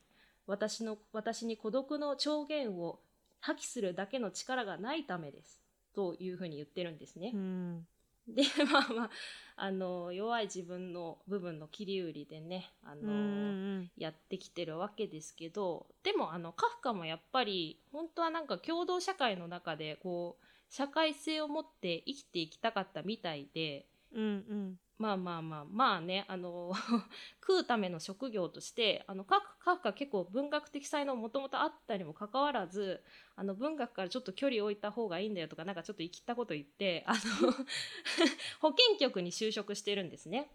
[0.46, 2.98] 私の私に孤独の調言を
[3.44, 5.60] 破棄するだけの力がないためです。
[5.94, 7.32] というふうに言ってるんですね。
[7.34, 7.86] うん。
[8.26, 8.42] で
[8.72, 9.10] まあまあ
[9.56, 26.72] あの弱い自分の部分の切り売りでねあの、やってきてるわけですけどでもあのカフカもやっぱり本当はなんか共同社会の中でこう社会性を持って生きていきたかったみたいでうんうんまあまあまあまあねあの
[27.40, 33.02] 食うための職業としてあのカフカフカ結構文学的才能もともとあったにもかかわらず
[33.34, 37.52] あの文学からちょっと距離を置いた方がいいんだよとかなんかちょっと言い切ったこと言ってあの
[38.60, 40.52] 保健局に就職してるんですね。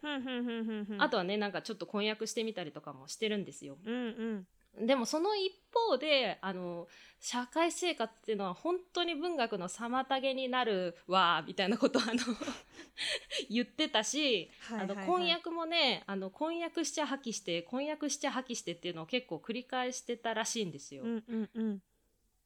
[1.01, 3.77] あとはねなんかちょっと婚約してみたりとかもしてるんですよ。
[3.83, 3.99] うんう
[4.35, 4.47] ん
[4.79, 6.87] でもその一方であの
[7.19, 12.13] 社会生活っていうのは本当に文学の妨げになるわみたいなことをあの
[13.49, 21.03] 言ってたし、はいはいはいあの婚約もねあの婚約しちゃ破棄して婚約しちゃ破棄してっていうのを結構繰り返してたらしいんですよ。
[21.03, 21.79] うんうんうん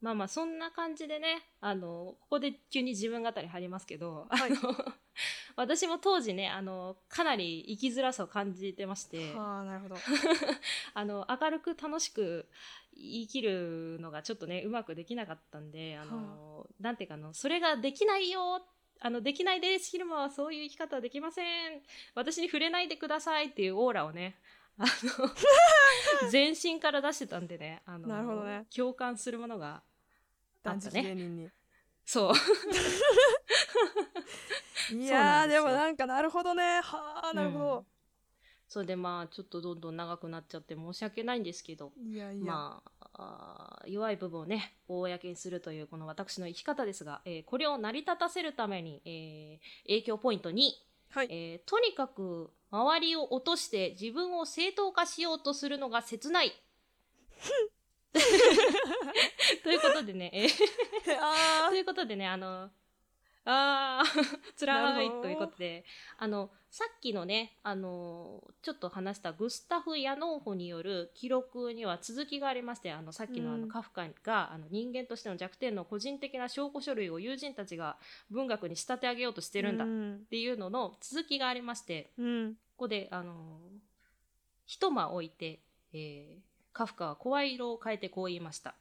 [0.03, 4.51] まあまあそんな感じでねあのここで急に自分語り入りますけど、はい。
[4.51, 4.75] あの
[5.55, 9.33] 私も当時ねあのかなり生きづらさを感じてまして。
[9.33, 9.95] はあなるほど。
[10.93, 12.49] あの明るく楽しく
[12.93, 18.61] 生きるのがちょっとねうまくできなかったんであの、なんていうかあのそれができないよ
[18.99, 21.81] あのできないです昼間はそういう生き方はできません。
[22.13, 24.35] 私に触れないでくださいっていうオーラをね
[24.77, 25.29] あの
[26.29, 28.65] 全身から出してたんでねあのなるほどね。
[28.75, 29.81] 共感するものが
[30.63, 31.03] あったね。
[31.03, 31.49] 芸人に。
[32.05, 32.33] そう。
[34.93, 36.81] いやーでもなんかなるほどね。
[36.81, 37.85] はあなるほど、
[38.67, 42.83] それでまあちょっとどんどん長くなっちゃって申し訳ないんですけどいやいや、ま
[43.13, 50.71] あ弱い部分をね公にするというこの私の生き方ですが、えーこれを成り立たせるために、えー影響ポイント2、
[51.09, 56.51] はい、えーとにかく周りを落として自分を正当化しようとするのが切ない。
[59.63, 60.49] ということでね、 えー。
[61.19, 62.69] あ ということでねあの
[63.45, 64.39] あー。
[64.59, 65.83] 辛ないということで。
[66.17, 73.61] あのさっきのねあのちょっと話したグスタフ・ヤノーホによる記録には続きがありましてあのさっきのあうん。
[73.61, 77.97] のカフカがあの人間としての弱点の個人的な証拠書類を友人たちが
[78.31, 79.85] 文学に仕立て上げようとしてーるんだ。
[79.85, 80.25] っうん。
[80.29, 82.11] ていうのの続きがありまして。
[82.17, 82.55] うん。
[82.55, 83.59] ここであの
[84.65, 85.59] 一間置いて、
[85.93, 88.75] えーカフカは声色を変えてこう言いました、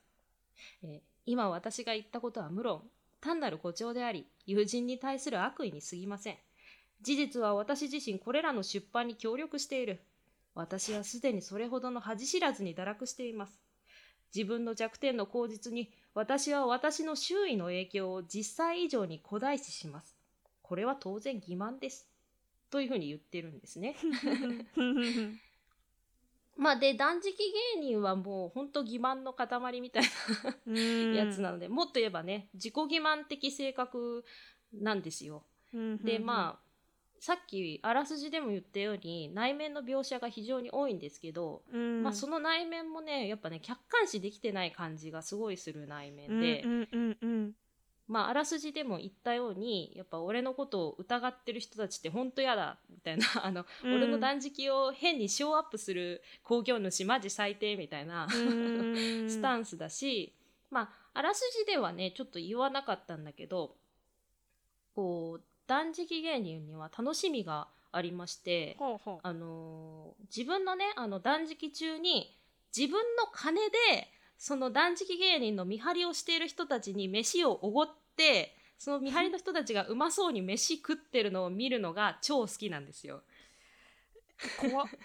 [0.83, 2.83] えー今私が言ったことは無論
[3.21, 6.37] 単なる誇張であり友人に対する悪意に過ぎません。
[7.01, 10.01] 事実は私自身これらの出版に協力している。
[10.55, 13.61] 私はすでにそれほどの恥知らずに堕落しています。
[14.35, 20.17] 自分の弱点の口実に私は私の周囲の影響を実際以上に誇大視します。
[20.63, 22.09] これは当然欺瞞です。
[22.71, 23.95] というふうに言ってるんですね。
[26.57, 27.37] まあで断食
[27.77, 30.03] 芸人はもうほんと欺瞞の塊みたい
[30.67, 31.13] うん。
[31.13, 34.25] なやつなので、もっと言えばね自己欺瞞的性格
[34.73, 35.45] なんですよ。
[36.03, 36.63] でまあ
[37.21, 42.03] さっきあらすじでも言ったように内面の描写が非常に多いんですけど、あ、うん。
[42.03, 47.53] まあその内面もねやっぱね客観視できてない感じがすごいする内面で、うんうんうんうん
[48.09, 53.95] まああらすじでも言ったようにやっぱ俺のことを疑ってる人たちってほんと嫌だみたいな あの、うん。
[53.95, 59.29] 俺の断食を変にショーアップする興行主マジ最低みたいな、うん。
[59.31, 60.33] スタンスだし、
[60.71, 63.77] まああらすじではねちょっと言わなかったんだけど
[64.95, 69.19] こう断食芸人には楽しみがありまして、ほうほう。
[69.23, 72.39] あのー自分のねあの断食中に
[72.77, 74.09] 自分の金で
[74.39, 83.23] その断食芸人の見張りをしている人たちに飯をおごってその見張りの人たちがうまそうに飯食ってるのを見るのが超好きなんですよ。
[84.59, 84.85] 怖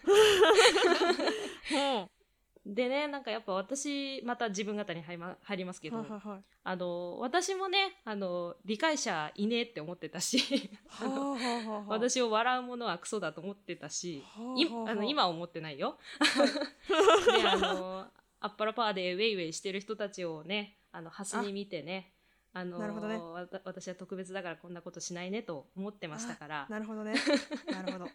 [2.66, 6.44] でねなんかやっぱ私また自分方に入りま入りますけど、うはいはいはい。
[6.66, 10.70] あの私もねあの理解者いねえって思ってたし
[11.88, 14.22] 私を笑うものはクソだと思ってたし、
[14.58, 14.92] いはあはあ。
[14.92, 15.98] あの今は思ってないよ。
[17.32, 22.14] であのアッパラパーでウェイウェイしてる人たちをねあのハスに見てね
[22.54, 23.20] あのなるほどね。
[23.66, 26.66] 私は特別だからこんなことしないねと思ってましたから。
[26.70, 27.14] なるほどね。
[27.72, 28.10] なるほど。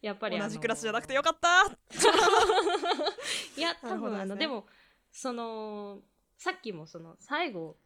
[0.00, 1.66] やっぱり同じクラスじゃなくてよよかった。
[3.58, 4.66] いや 多分ねあのでも
[5.12, 6.02] その
[6.38, 7.76] さっきもその最後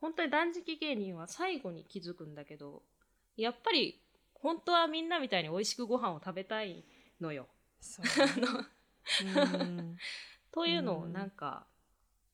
[0.00, 2.82] 本当に断食芸人は最後に気づくんだけど
[3.36, 6.84] やっぱり本当はみんなみたいに美味しくご飯を食べたい
[7.20, 7.46] のよ。
[7.80, 8.06] そう
[9.26, 9.98] うん
[10.52, 11.12] というのをうん。
[11.12, 11.66] なんか、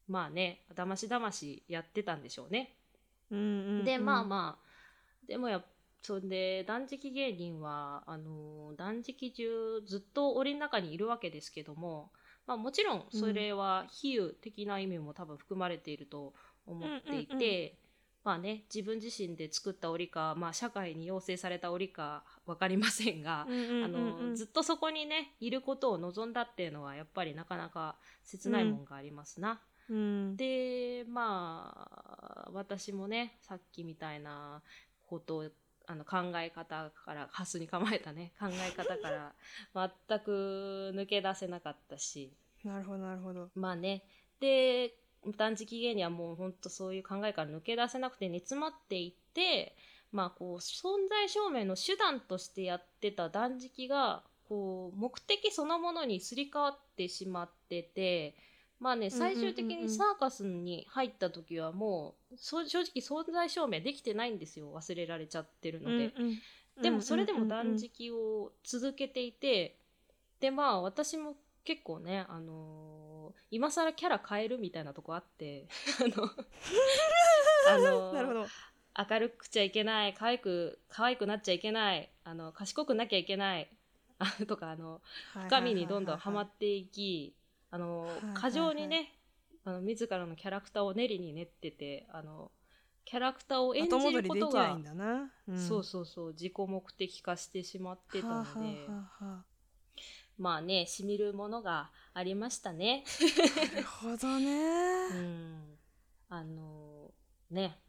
[0.08, 2.76] まあねだましだましやってたんでしょうね。
[3.30, 3.42] うんう
[3.82, 5.62] んでまあまあでもや
[6.02, 12.12] そんで断食芸人はあの断食中ずっと檻の中にいるわけですけども、
[12.46, 16.32] まあ、もちろんそれは比喩的な意味も多分含まれていると
[16.64, 17.85] 思っていて、うんうんうん
[18.26, 29.60] まあね自分自身で作った檻か、まあ、社会に要請された檻か分かりませんが、あのずっとそこにねいることを望んだっていうのはやっぱりなかなか切ないもんがありますな。
[29.88, 30.36] うん。
[30.36, 31.72] でま
[32.44, 34.60] あ私もねさっきみたいな
[35.06, 35.44] こと
[35.86, 39.34] あの考え方からハスに構えたね考え方から
[40.08, 42.32] 全く抜け出せなかったし。
[42.64, 43.50] なるほどなるほど。
[43.54, 44.02] まあね。
[44.40, 44.96] で
[45.36, 49.76] 断食芸人はもうほんとそういう考えから抜け出せなくて煮詰まっていって
[50.12, 58.36] まあこう存在証明の手段としてやってた断食がこう目的そのものにすり替わってしまってて
[58.78, 66.12] まあね最終的にサーカスに入った時はもうそ正直存在証明できてないんですよ忘れられちゃってるので。
[66.82, 69.78] でもそれでも断うん食を続けていて、
[70.40, 71.34] でまあ私も
[71.66, 73.06] 結構ね、あのー
[73.50, 75.66] 今更キャラ変えるみたいなとこあって
[76.00, 76.30] あの
[77.68, 78.46] あのーなるほど。
[79.10, 83.68] 明るくちゃいけない可愛く可愛くなっちゃいけないあの賢くなきゃいけない
[84.18, 85.02] あとかあの
[85.48, 87.34] 深みにどんどんはまっっていき
[87.70, 88.34] あのはいはいはい。
[88.34, 89.12] 過剰にね
[89.64, 92.50] あの自らのキャラクターを練りに練っててあの
[93.04, 95.58] キャラクターを演後じることがんだな、ん。
[95.58, 99.44] そうそうそう自己目的化してしまってたので、はあはは
[100.38, 103.04] まあねしみるものがありましたね。
[103.06, 105.78] あなるほどうね、 ん、
[106.28, 107.12] あの
[107.50, 107.80] ね。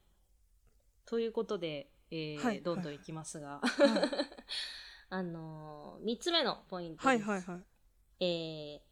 [1.05, 3.69] ということで、えーはいどんどんいきますが、はい。
[5.09, 7.07] あの3つ目のポイントです。
[7.07, 8.23] はいはいはい。
[8.23, 8.87] えー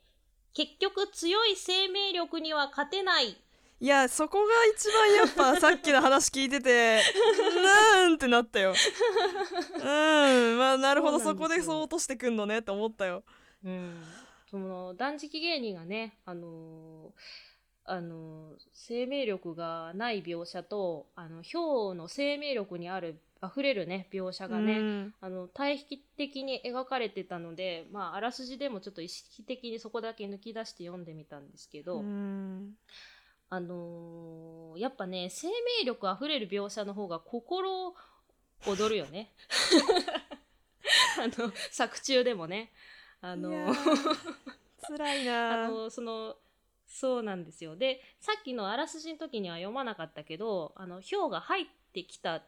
[0.53, 3.35] 結局強い生命力には勝てない。
[3.81, 7.01] いやそこが一番やっぱ さっきの話聞いてて
[7.97, 8.73] うーんってなったよ。
[9.73, 10.57] うん。
[10.57, 11.19] まあなるほど。
[11.19, 13.25] そこでそう落としてくんのねって思ったよ
[13.65, 14.03] うん、
[14.49, 17.11] その断食芸人がね、あのー
[17.87, 32.73] あのー生命力がない描写とあのヒョウの生命力にある溢れるね描写がね、うんあの対比的に描かれてたので、まあ、あらすじでもちょっと意識的にそこだけ抜き出して読んでみたんですけど、うん
[33.49, 35.47] あのーやっぱね生
[35.79, 37.93] 命力あふれる描写の方が心
[38.65, 39.31] 躍るよね。
[41.17, 42.71] あの作中でもね。
[43.31, 43.73] あの
[44.87, 46.37] 辛いな あのその
[46.85, 47.75] そうなんですよ。
[47.75, 52.43] でさっきのあらすじの時には読まなかったけどあの氷が入ってきた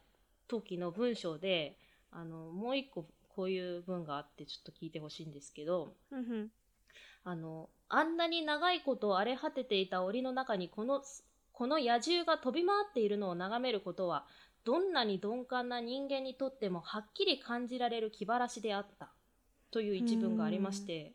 [0.48, 1.78] 時の文章で
[2.12, 5.94] あのもう一個こういう文があってちょっと聞いてほしいんですけど
[7.24, 11.04] あのあんなに長いこと荒れ果てていた檻の中にこの
[11.54, 14.26] この野獣が飛び回っているのを眺めることは
[14.64, 19.10] どんなに鈍感な人間にとってもはっきり感じられる気晴らしであった
[19.78, 21.14] という一文がありまして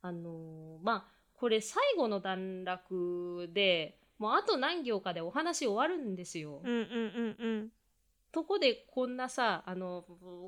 [0.00, 6.60] あのーまあこれ最後の段落でもうあと何行かでお話終わるんですよ。
[6.62, 7.68] うんうんうんうん。
[8.30, 10.04] とこでこんなさあの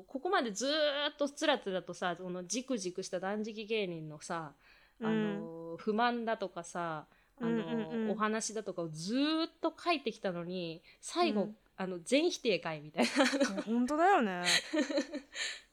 [0.07, 0.69] ここまでずー
[1.11, 4.53] っとつらつらとさそのじくじくした断食芸人のさ、
[5.01, 7.07] あの不満だとかさ
[7.41, 8.11] あの、うんうんうん。
[8.11, 11.55] お話だとかをずーっと書いてきたのに最後、うん。
[11.75, 14.27] あの全否定かいみたいいや本当だよね。
[14.27, 14.43] な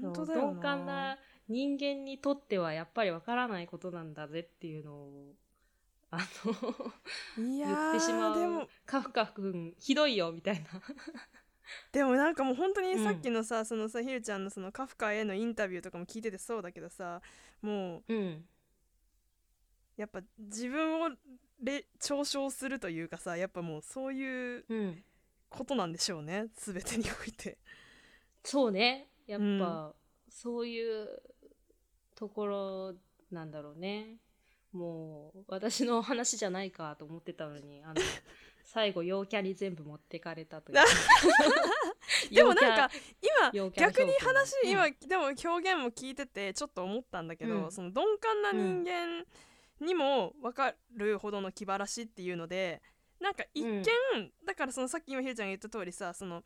[0.00, 0.46] 本当だよな。
[0.48, 1.18] 鈍感な
[1.48, 5.34] 人間にとってはやっぱりわからないことなんだぜっていうのを
[6.10, 6.54] あの
[7.36, 8.36] 言ってしまう。
[8.36, 10.68] ーでもカフカ君ひどいよみたいな。
[11.92, 17.20] でもなんかもう本当にうんさっきのさ、そのさひるちゃんのそのカフカへのインタビューとかも聞いててそうだけどさ
[17.62, 18.44] もううん。
[19.96, 21.08] やっぱ自分を
[21.62, 25.04] れ嘲笑するというかさやっぱもうそういううん。
[25.48, 27.58] ことなんでしょうね全てにおいて。
[28.44, 29.92] そうねやっぱ、うん。
[30.28, 31.08] そういう
[32.14, 32.94] ところ
[33.30, 34.16] なんだろうね。
[34.72, 37.94] もう私の話じゃないかと思ってたのにあの
[38.64, 40.78] 最後陽キャに全部持ってかれたという。
[42.30, 42.90] でもなんか
[43.52, 47.72] 陽今逆に話、うん今でも表現も聞いててちょっと思ったんだけど、うん。
[47.72, 49.24] その鈍感な人間
[49.80, 52.82] にも分かるほどの気晴らしっていうので
[53.20, 53.84] なんか一見、
[54.44, 56.44] だからそのさっき今ひるちゃんが言った通りさその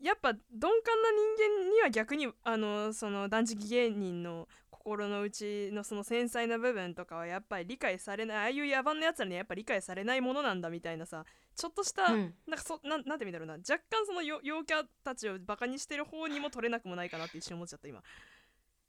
[0.00, 11.24] やっぱ鈍感な人間には逆にあのその断食芸人の心の内のその繊細な部分とかはやっぱり理解されないああいう野蛮なやつらにはやっぱり理解されないものなんだみたいなさ
[11.54, 12.34] ちょっとした、うん。
[12.46, 18.00] なんかそなんなんて言うんだろうな若干そのよ陽キャたちをバカにしてる方にも取れなくもないかなって一瞬思っちゃった今。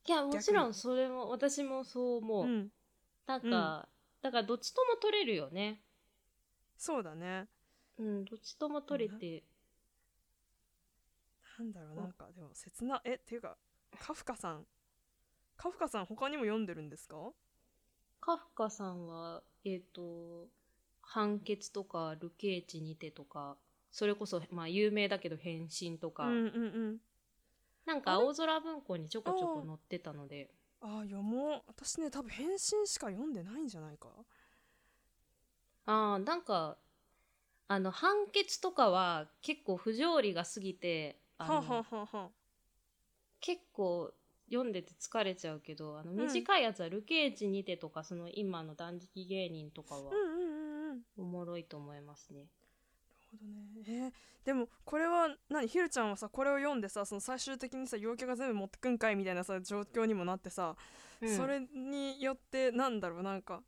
[0.08, 2.70] いやもちろんそれも私もそう思う、うん、
[3.28, 3.88] なんか、
[4.22, 5.82] だからどっちとも取れるよね。
[6.78, 7.48] そうだね。
[7.98, 9.44] うんどっちとも取れて、
[11.60, 13.58] なんだろうなんかでも切なえっていうか
[14.00, 14.66] カフカさん。
[15.58, 17.34] カフカさん他にも読んでるんですか？
[18.22, 20.48] カフカさんはえっ、と
[21.02, 23.58] 判決とかルケーチにてとか
[23.92, 26.48] それこそまあ有名だけど変身とか、うんうんう
[26.92, 26.98] ん。
[27.86, 30.50] なんか青空文庫にちょこちょこ載ってたので。
[30.82, 31.62] ああ読もう。
[31.68, 34.08] 私ね多分変身しか読んでないんじゃないか。
[35.86, 36.78] ああなんか
[37.68, 42.32] あの判決とかは結構不条理が過ぎてあの
[43.42, 44.14] 結構
[44.52, 46.16] 読んでて疲れちゃうけどあのん。
[46.18, 51.04] 短いやつは「ルケージにて」とかその今の断食芸人とかはうんうんうんうん。
[51.18, 52.48] おもろいと思いますね。
[53.32, 54.06] なるほどね。
[54.06, 54.14] えー
[54.46, 55.68] でもこれは何？
[55.68, 60.76] ひるちゃんはさこれを読んでさその最終的にさ陽キャが全部持ってくんかいみたいなさ状況にもなってさ、
[61.22, 61.38] うん。
[61.38, 63.22] それによってなんだろう？
[63.22, 63.62] なんか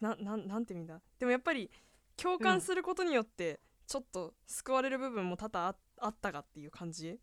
[0.00, 1.00] ななんなんて意味だ？
[1.18, 1.70] でもやっぱり
[2.16, 7.18] 共感することによってちょっと救われる部分も多々ああったかっていう感じ？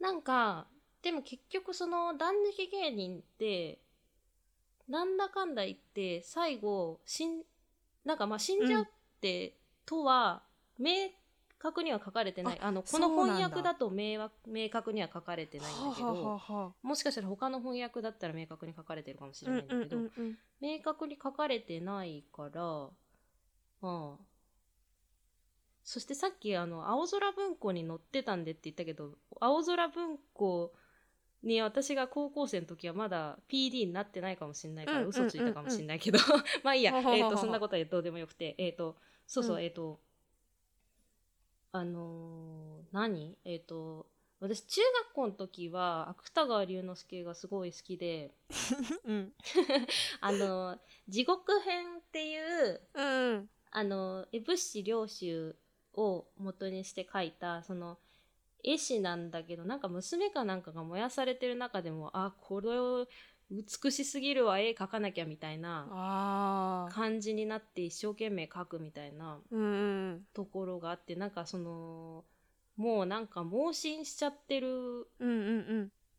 [0.00, 0.66] なんか
[1.02, 3.78] でも結局その断食芸人って
[4.88, 7.42] なんだかんだ言って最後死ん
[8.04, 8.86] なんかまあ死んじゃうっ
[9.20, 9.54] て、
[9.84, 10.42] とは
[10.78, 10.90] 明
[11.58, 12.58] 確には書かれてない。
[12.60, 16.66] あのこの翻訳だと明わ明確には書かれてないんだけど、はあはあは。
[16.68, 20.38] あもしかしたら他の翻訳だったら明確に書かれてるかもしれうんないんだけど、うんうんうん。
[20.60, 22.60] 明確に書かれてないから
[23.80, 24.24] まあ
[25.86, 30.72] そしてさっきあの青空文庫に載ってたんでって言ったけど青空文庫
[31.44, 36.18] に私が高校生の時はまだ PD になってないかもしれないからうん嘘ついたかもしれないけど、
[36.64, 38.56] まあいいや、えー、とそんなことはどうでもよくて。
[38.58, 38.96] えっ、と
[39.28, 39.62] そうそう、うん。
[39.62, 40.00] えっ、と
[41.70, 43.38] あのー何？
[43.44, 44.08] えっ、と
[44.40, 48.34] 私中学校の時は芥川龍之介がすごい好きで。
[49.06, 49.32] うん。
[50.20, 53.04] あの地獄編っていううん。
[53.04, 55.54] うんあの絵物資領集
[55.96, 57.98] を元にして描いたその
[58.62, 63.06] 絵師なんだけどなんか娘かなんかが燃やされてる中でもあこれを
[63.50, 69.38] 美しすぎるわ絵描かなきゃみたいな感じになって一生懸命描くみたいな
[70.34, 72.24] ところがあってなんかその
[72.76, 75.06] もうなんか盲信しちゃってる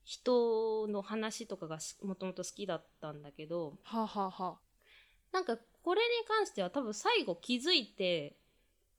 [0.06, 3.74] 人の話とかがもともと好きだったんだけど
[5.34, 8.38] なんかこれに関しては多分最後気づいて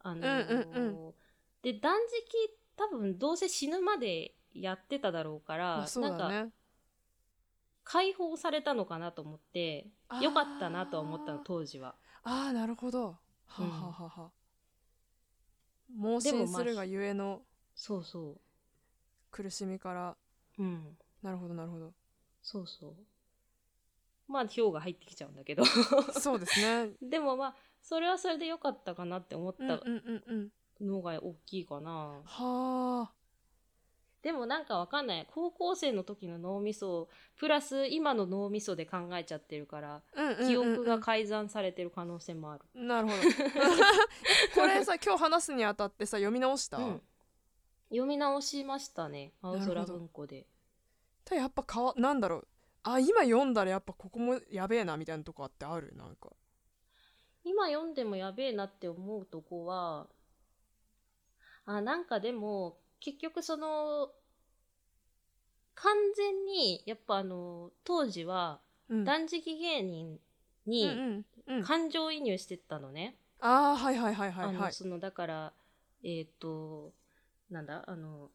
[0.00, 1.14] あのーうんうん
[1.62, 6.54] で断食多分どうせ死ぬまでやってただろうから、まあそうなんか
[7.84, 9.88] 解放されたのかなと思って
[10.20, 11.94] よかったなとは思ったの当時は。
[12.22, 13.16] ああなるほど。
[13.46, 13.68] はは
[13.98, 14.30] あはあはあ。
[15.96, 17.40] 盲でもまあ信するがゆえの
[17.74, 18.36] そうそ
[19.30, 20.16] 苦しみから。
[20.58, 20.62] う。
[20.62, 20.96] うん。
[21.22, 21.92] なるほどなるほど。
[22.42, 22.94] そうそう。
[24.28, 25.64] まあ票が入ってきちゃうんだけど。
[25.64, 26.90] そうですね。
[27.02, 29.78] でもまあそれはそれでよかったかなって思ったうんうん
[30.28, 30.50] うん
[30.80, 30.88] うん。
[30.88, 31.90] のが大きいかな。
[31.90, 33.10] はあ
[34.22, 35.26] でもなんかわかんない。
[35.32, 40.48] 高校生の時の脳みそプラス今の脳みそで考えちゃってるからうんうんうんうん。
[40.48, 43.22] 記憶が改ざんされてる可能性もある、なるほど。
[44.60, 47.02] これさ今日話すにあたってさ読み直した、うん。
[47.90, 49.32] 読み直しましたね。
[49.40, 50.46] 青空文庫で。
[51.24, 52.48] たやっぱかわなんだろう。
[52.82, 55.94] あ今読んだらやっぱここもやべえなみたいなとこあってある？
[55.94, 56.30] なんか
[57.44, 60.06] 今読んでもやべえなって思うとこは
[61.64, 64.10] あなんかでも結局その
[65.74, 69.04] 完全にやっぱあの当時はうん。
[69.04, 70.18] 断食芸人
[70.66, 71.24] うんにうん。
[71.46, 71.62] うん。
[71.64, 74.56] 感情移入してったのね、ああはいはいはいはいあはい。
[74.56, 75.52] のそのだから
[76.02, 76.92] えっ、と
[77.50, 78.30] なんだあの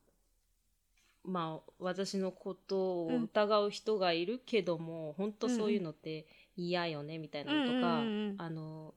[1.23, 6.25] まあ私のことを疑う人がいるけども、本当そういうのって
[6.55, 8.35] 嫌よねみたいなのとか、うんうんうんうん。
[8.37, 8.93] あの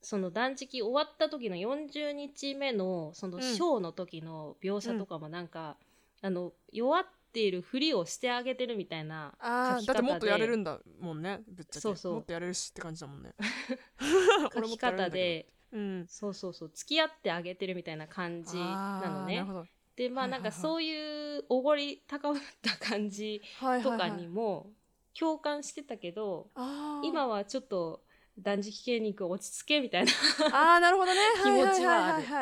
[0.00, 3.42] その断食終わった時の40日目のそのうん。
[3.42, 5.76] ショーの時の描写とかもなんか、
[6.22, 10.02] あの弱っているふりをしてあげてるみたいなあーだって書き方で。
[10.02, 11.80] もっとやれるんだもんねぶっちゃけ。
[11.80, 12.14] そうそう。
[12.14, 13.34] もっとやれるしって感じだもんね。
[14.54, 15.48] 書き方で。
[15.72, 16.06] うん。
[16.08, 16.70] そうそうそう。
[16.72, 19.44] 付き合ってあげてるみたいな感じなのね。
[19.96, 23.42] でまあなんかそういうおごり高まった感じ
[23.82, 24.70] とかにも
[25.18, 26.50] 共感してたけど、
[27.02, 28.04] 今はちょっと
[28.38, 30.12] 断食系肉落ち着けみたいな
[30.52, 31.20] あーなるほどね。
[31.42, 32.22] 気持ちはある。
[32.22, 32.32] いいい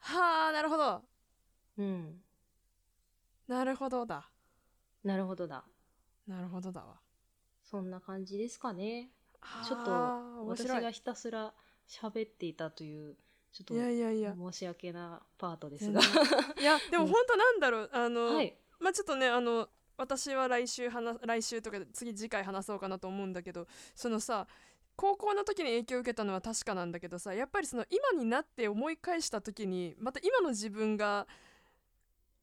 [0.00, 1.02] はあなるほど。
[1.78, 2.22] うん。
[3.46, 4.28] なるほどだ。
[5.04, 5.64] なるほどだ。
[6.26, 7.00] なるほどだわ。
[7.62, 9.10] そんな感じですかね。
[9.66, 9.90] ちょっと
[10.46, 11.54] 私がひたすら
[11.86, 13.16] 喋っていたという
[13.52, 14.34] ちょっといやいやいや。
[14.34, 16.12] 申し訳なパートです全が然。
[16.60, 17.90] いやでも本当なんだろう。
[17.92, 18.56] あの、はい。
[18.80, 19.68] まあちょっとねあの
[20.00, 24.46] 私は来週話来週とか次次回話そうかなと思うんだけどそのさ
[24.96, 31.26] 高校の時に影響を受けたのは確かなんだけどさやっぱりその今になって思い返した時にまた今の自分が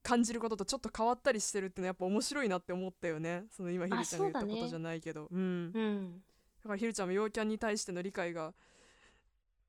[0.04, 3.44] 感じることとちょっと変わったりしてるってのはやっぱ面白いなって思ったよね。
[3.50, 5.26] その今ひるちゃんが言ったことじゃないけど。
[5.30, 5.72] うん。
[5.72, 6.22] だうん。
[6.62, 8.54] からひるちゃんも陽キャンに対しての理解が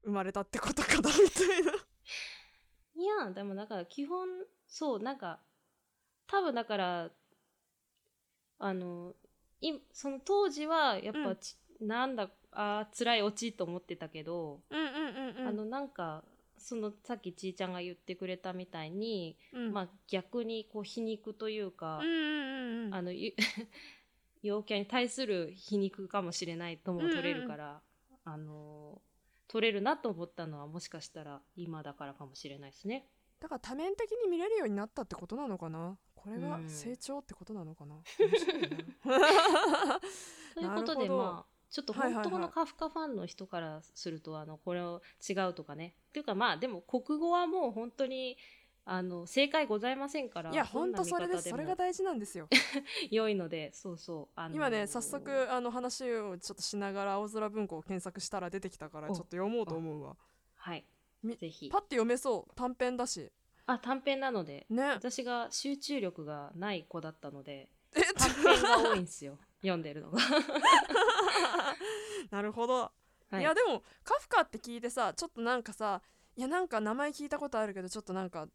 [0.03, 1.71] 生まれたってことかなみたいな。
[2.95, 4.27] いやでもだから基本
[4.67, 5.39] そうなんか
[6.27, 7.09] 多分だから
[8.59, 9.13] あの
[9.61, 15.47] いその当時はやっぱち、なんだあー辛いオチと思ってたけど、うんうんうんうん。
[15.47, 16.23] あのなんか
[16.57, 19.73] そのさっきちーちゃんが言ってくれたみたいに、うん。
[19.73, 22.93] まあ逆にこう皮肉というか、うんうんうんうん。
[22.93, 23.33] あのゆ
[24.41, 27.81] 陽キャに対する皮肉かもしれないとも取れるから、
[28.25, 29.01] あの
[29.47, 33.05] 取れるなと思ったのはもしかしたら今だからかもしれないですね。
[33.41, 35.97] だから多面的に見れるようになったってことなのかな？
[36.23, 36.69] これがうん。
[36.69, 37.95] 成長ってことなのかな、
[40.55, 45.95] ということでまあちょっと本当のカフカファンの人からすると、あのこれを違うとかね。
[46.09, 48.37] っていうかまあでも国語はもう本当に
[48.85, 51.49] あの正解ございませんからいやどんなほんとそれです。
[51.49, 52.47] それが大事なんですよ。
[53.11, 60.17] 良いのでそうそう、あのー今ね早速あの話をちょっとしながら青空文庫を検索したら出てきたからちょおっと読もうと思うわ。
[60.55, 60.85] はい。
[61.21, 61.69] みぜひ。
[61.69, 62.51] パッて読めそう。
[62.55, 63.31] 短編だし
[63.71, 64.83] あ短編なのでね。
[64.83, 70.19] 私が集中力がない子だったのでえ短編が多いんですよ 読んでるのが、
[72.31, 72.91] なるほど、
[73.29, 73.41] はい。
[73.41, 76.01] い、やでもカフカって聞いてさちょっとなんかさ
[76.37, 78.47] いやなんか名前聞いたことあるけどちょっとなんか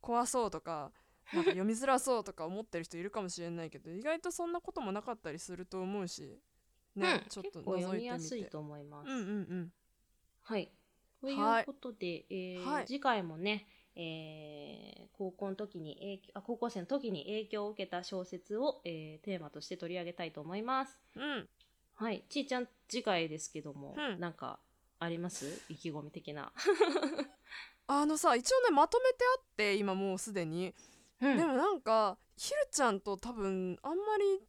[0.00, 0.92] 怖そうとか
[1.32, 6.38] なんか読みづらそうとか思ってる人いるかもしれないけど意外とそんなこともなかったりすると思うし
[6.96, 7.98] ね、うんちょっと覗いてみて。
[7.98, 9.72] みやすいと思います、うんうんうん。
[10.42, 10.70] はい。
[11.20, 12.86] といはいうことで、えーはい。
[12.86, 20.98] 次回もね、えー高校の時に影響あ高校生の時に影響を受けた小説を、えーテーマとして取り上げたいと思います。
[21.14, 21.48] うん。
[21.94, 22.24] はい。
[22.28, 24.20] ちーちゃん次回ですけども、うん。
[24.20, 24.58] なんか
[24.98, 25.62] あります？
[25.68, 26.52] 意気込み的な、
[27.86, 30.74] あのさ一応ねまとめてあって今もうすでに、
[31.20, 31.36] うん。
[31.36, 34.40] でもなんかひるちゃんと多分あんまり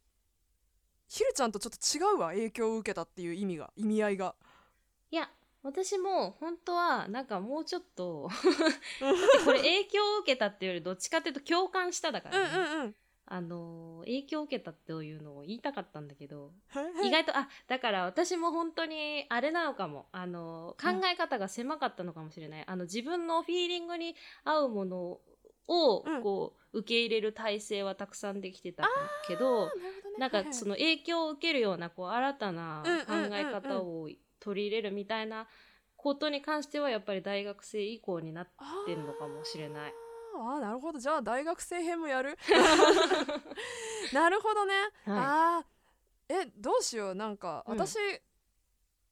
[1.08, 4.34] ひるちゃんとちょっと違うわ影響を受けたっていう意味が意味合いが
[5.66, 8.30] 私も本当はなんかもうちょっと
[9.44, 12.50] これ影響を受けたっていうよりどっちかっていうと共感しただから、ね。
[12.54, 12.94] うんうんうん。
[13.28, 16.52] あのー影響を受けたっていうのを言いたかったんだけど
[17.02, 20.06] 意意外とあだから私も本当にあれなのかも。
[20.12, 24.14] あの考え方が狭かったのかもしれない、あの自分のフィーリングに
[24.44, 24.96] 合うもの
[25.66, 26.22] をうん。
[26.22, 28.88] こう、受け入れる体制はたくさんできてた
[29.26, 29.72] けど
[30.18, 33.30] なんかその影響を受けるようなこう新たなうんうん。
[33.30, 34.08] 考え方を
[34.40, 35.46] 取り入れるみたいな
[35.96, 38.48] ことに関してはやっぱり大学生以降になっ
[38.86, 39.92] てるのかもしれない。
[40.38, 40.98] あーなるほど。
[40.98, 42.36] じゃあ大学生編もやる？
[44.12, 44.74] なるほどね、
[45.06, 46.42] はあー。
[46.42, 47.14] えどうしよう。
[47.14, 47.78] なんかうん。
[47.78, 47.96] 私、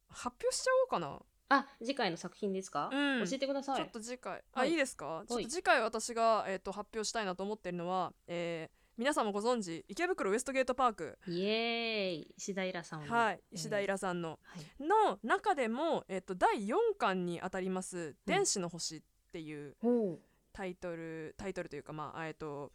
[0.09, 3.25] 発表しちゃおうかな、あ次回の作品ですか、うん。
[3.27, 3.77] 教えてください。
[3.77, 3.91] ちょっ。
[3.91, 4.43] と次回。
[4.53, 4.71] あ、はい。
[4.71, 5.25] い、いですか？
[5.29, 12.35] ちょっと次回私が、えー、と発表したいなと思ってるのは、えー皆さんもご存知池袋ウエストゲートパーク、イエーイ。
[12.37, 13.41] 石田イラさんのはい。
[13.51, 19.03] 石田イラさんの、はいの中でも、えー、と第4巻にあたります「電子の星」っ
[19.33, 20.21] ていうほ
[20.53, 22.71] タイトルタイトルというかまあえっ、と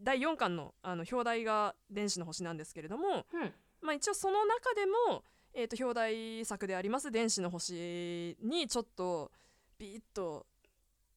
[0.00, 3.52] 第4巻のあの表題が「電子の星」なんですけれども、う、うん、
[3.82, 9.30] まあ、一応その中でも、えー、と表題作であります「電子の星」にちょっと
[9.76, 10.46] ビーッと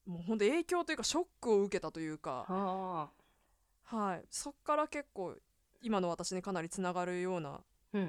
[0.05, 3.09] もうほんと影響というかショックを受けたというか、
[3.87, 5.35] ははい、そっから結構
[5.81, 7.61] 今の私にかなりつながるような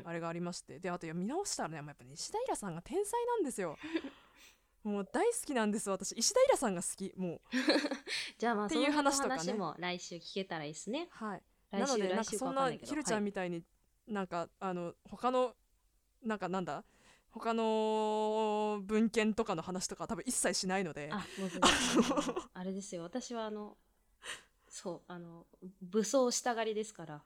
[0.05, 0.79] あ、れがありまして。
[0.79, 3.77] であと見直したらねやっぱね石田イラさんが天才なんですよ。
[4.85, 6.13] もう大好きなんです私。
[6.13, 7.41] 石田イラさんが好きもう。
[8.39, 11.09] じゃあまあっていう話とかも来週聞けたらいいですね。
[11.11, 11.43] はい。
[11.71, 13.63] なのでなんかそんなひるちゃんみたいに、
[14.07, 15.55] なんかあの他の
[16.23, 16.85] なんかなんだ？
[17.31, 21.11] 他の文献とかの話とかは多分一切しないので。
[21.13, 21.25] あ、
[22.55, 23.03] あれですよ。
[23.03, 23.77] 私はあの
[24.79, 25.45] そうあの
[25.83, 27.23] 武装したがりですから。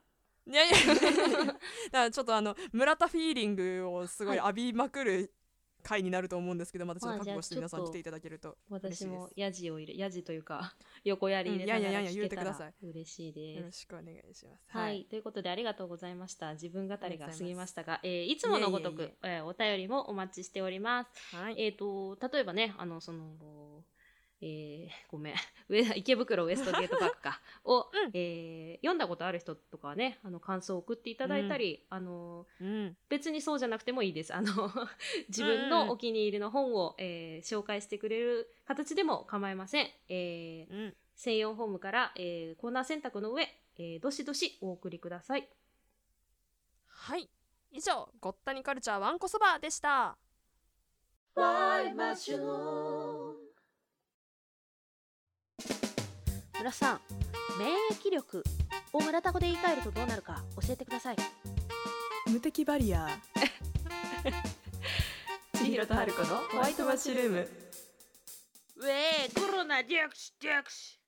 [0.47, 0.75] いやいや。
[1.45, 1.59] だか
[1.93, 5.35] らちょっとあの村田フィーリングをすごいは浴びまくる
[5.83, 9.05] 回になると思うんですけどまたちょっとまあ覚悟して皆さん来ていただけると嬉しいです。
[9.05, 10.75] 私もヤジを入れヤジというか
[11.05, 12.87] 横やり入れながうんいやいやいやら聞けたら言うてください。
[12.87, 13.59] 嬉しいです。
[13.59, 13.71] よろ。
[13.71, 14.63] しくお願いします。
[14.69, 16.53] はい、ということでありがとうございました。
[16.55, 21.37] 自分語りが過ぎましたが、えーいつものごとくいえお便りもお待ちしております。
[21.37, 21.55] はい。
[21.59, 23.37] えっ、と例えばねあのその
[24.45, 25.35] えー ごめん。
[25.71, 27.41] 上池袋ウエストゲートパークか。
[27.65, 28.11] を、 うん。
[28.13, 32.97] えー読んだことある人とかはねあの感想を送っていただいたり、あのうん。
[33.09, 34.35] 別にそうじゃなくてもいいです。
[34.35, 34.53] あの
[35.29, 39.91] 自分のお気に入りの本を、えー紹介してくれる形でも構いません。
[40.09, 40.97] えーうん。
[41.15, 43.45] 専用フォームから、えーコーナー選択の上、
[43.77, 45.49] えーどしどしお送りください。
[46.89, 47.29] はい。
[47.71, 50.19] 以上ごったにカルチャーわんこそばでした
[56.63, 57.01] 村さん
[57.59, 58.45] 免疫力
[58.93, 61.17] を村田語で言い換えるとどうなるか教えてください。
[62.33, 63.09] 無敵バリア。
[65.55, 67.51] 千尋と春子のホワイトマッシュルーム。
[68.77, 71.02] ウェーコロナデュクシデュクシ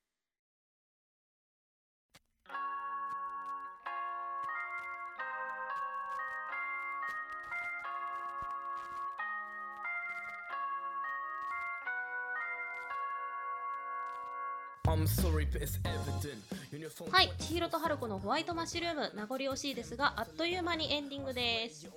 [17.10, 19.96] はい千尋と春子のホワイトマッシュルーム名残惜しいです。
[19.96, 21.90] があっという間にエンディングです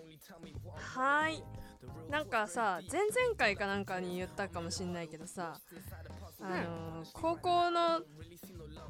[0.75, 1.43] はーい
[2.09, 5.59] なんかさ前々回かなんかに言ったかもしんないけどさ
[6.41, 8.01] あのー高校の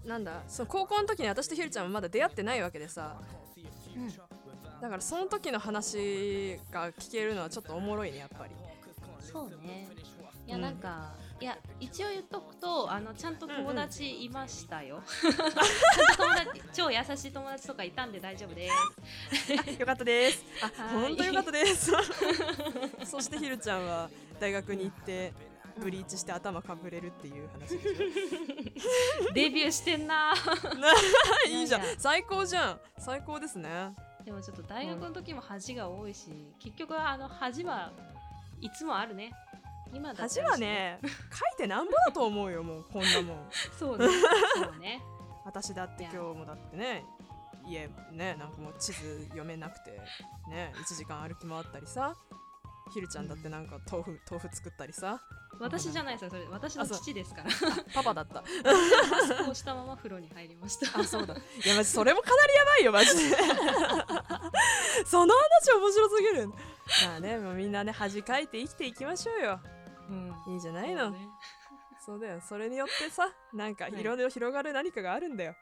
[0.05, 3.17] なんだその高校の時に私とひるちゃんはまだ出会ってないわけでさ、
[4.81, 8.51] だからその時の話が聞けるのはちょっとおもろいねやっぱり。
[9.21, 9.89] そうね。
[10.45, 10.61] いやうん。
[10.61, 15.43] なんか、いや一応言っとくとあのちゃんと友達いましたよ、ちゃんと
[16.23, 18.69] 友達 超優しい友達とかいたんで大丈夫で
[19.47, 19.79] す。
[19.79, 20.43] よかったです。
[20.91, 21.91] 本当よかったです。
[23.05, 24.09] そしてひるちゃんは
[24.39, 25.33] 大学に行って
[25.77, 27.77] ブリーチして頭かぶれるっていう話
[29.35, 30.33] デビューしてんな。
[31.47, 31.81] いいじゃん。
[31.99, 32.79] 最高じゃん。
[32.97, 33.93] 最高ですね。
[34.25, 37.93] でもちょっと大学の時も恥が多いし、結局はあの恥は
[38.59, 39.31] いつもあるね
[39.93, 41.11] 今だ恥はね書い
[41.57, 43.49] てなんぼだと思うよもうこんなもん。
[43.77, 44.07] そうね。
[44.55, 45.01] そうね。
[45.45, 47.05] 私だって今日もだってね
[47.65, 49.99] 家ねなんかもう地図読めなくて
[50.49, 52.15] ね1時間歩き回ったりさ
[52.93, 55.21] ひるちゃんだってなんか豆腐豆腐作ったりさ。
[55.59, 57.49] 私じゃないですよそれ私の父ですから。
[57.93, 58.43] パパだった。
[58.43, 60.99] マスクをしたまま風呂に入りました。
[60.99, 61.33] あそうだ。
[61.33, 63.35] いやマジそれもかなりやばいよマジで。
[65.05, 66.47] その話面白すぎる。
[66.47, 69.59] まあねもうみんなね恥かいて生きていきましょうよ
[70.09, 70.53] うん。
[70.53, 71.05] いいじゃないの。
[71.05, 71.29] そうね。
[71.99, 72.41] そうだよ。
[72.41, 73.99] それによってさなんかはい。
[73.99, 75.55] いろいろ広がる何かがあるんだよ、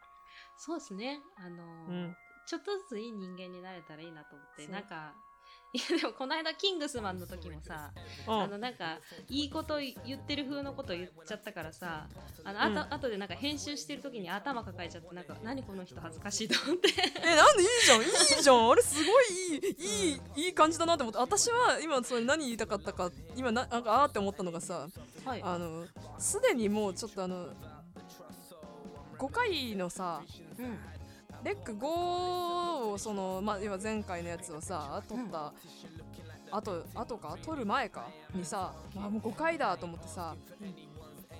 [0.57, 1.22] そうですね。
[1.35, 2.15] あのーうん。
[2.45, 4.67] ちょっとずついい人間になれたらいいなと思って。
[4.67, 5.15] なんか
[5.76, 7.91] いやでもこの間キングスマンの時もさ、
[8.27, 8.41] うん。
[8.43, 8.97] あのなんか
[9.30, 12.07] いいこと言ってる風のこと言っちゃったからさ
[12.45, 12.93] あのあと、うん。
[12.93, 16.89] 後でなんか編集してる時に頭抱えちゃってなんか何この人恥ずかしいと思って。
[17.22, 18.02] えなんでいいじゃん。
[18.02, 18.72] いいじゃん。
[18.72, 21.19] あれすごいいいいいいい感じだなって思って。
[21.19, 24.88] 私は今それ何言いたかったか今ななんかあーって思ったのがさ
[25.26, 25.41] はい。
[25.43, 25.85] あの
[26.18, 27.47] すでにもうちょっとあの
[29.18, 30.22] 5回のさ
[30.57, 30.77] うん
[31.45, 35.53] レック5をそのまあ要は前回のやつをさ撮った、
[36.51, 40.35] あと後か撮る前かにさあもう5回だと思ってさ、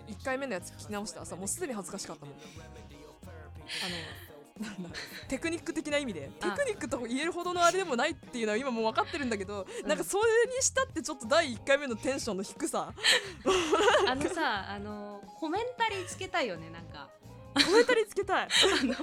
[0.08, 2.36] 1回目のやつ聞き直したらさもうすでに恥ずかしかったもん。
[2.36, 2.40] あ
[3.90, 4.90] のなんだ
[5.28, 10.24] テクニック的な意味でテあクニックと言えるほどのあれでもないっていうのは今もう分かってるんだけど、なんかそれ
[10.56, 12.94] にしたってちょっと第1回目のテンションの低さ。
[14.08, 17.10] あのさあのコメンタリーつけたいよねなんか
[17.56, 18.48] コメンタリーつけたい。
[18.48, 18.94] あの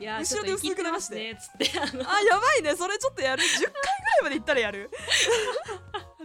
[0.00, 0.82] いや後ろで薄く流して。
[0.84, 1.78] てますねつって。
[1.78, 3.42] あのあやばいねそれちょっとやる。
[3.42, 3.74] 10回ぐらい
[4.22, 4.90] までいったらやる。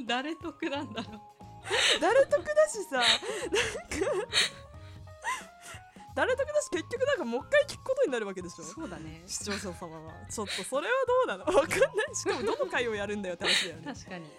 [0.05, 1.21] 誰得なんだろう。
[2.01, 2.97] 誰得だしさ。
[2.97, 3.07] なんか
[6.15, 8.63] 誰得だし結局なんかもう一回聞くことになるわけでしょ。
[8.63, 9.23] そうだね。
[9.25, 10.13] 視聴者様は。
[10.29, 10.93] ちょっとそれは
[11.27, 11.45] どうなの？
[11.45, 12.15] わかんない。
[12.15, 13.93] しかもどの回をやるんだよって話だよね。
[13.93, 14.29] 確かに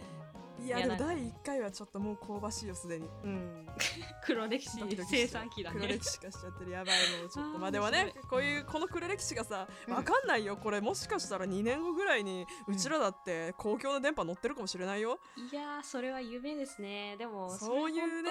[0.64, 3.08] いやでも第1回はちょっともう香ばしいよすでに。
[3.24, 3.66] うん。
[4.24, 4.78] 黒歴史
[5.10, 5.80] 生産期だね。
[5.80, 9.94] 黒歴史化しちゃってるやばいもうちょっとまあでもねこういうこの黒歴史がさうん。
[9.94, 10.56] わかんないよ。
[10.56, 15.18] これもしかしたら2年後ぐらいにうちらだって公共の電波乗ってるかもしれないよ。
[15.36, 17.16] いやーそれは夢ですね。
[17.18, 18.30] でもそういうね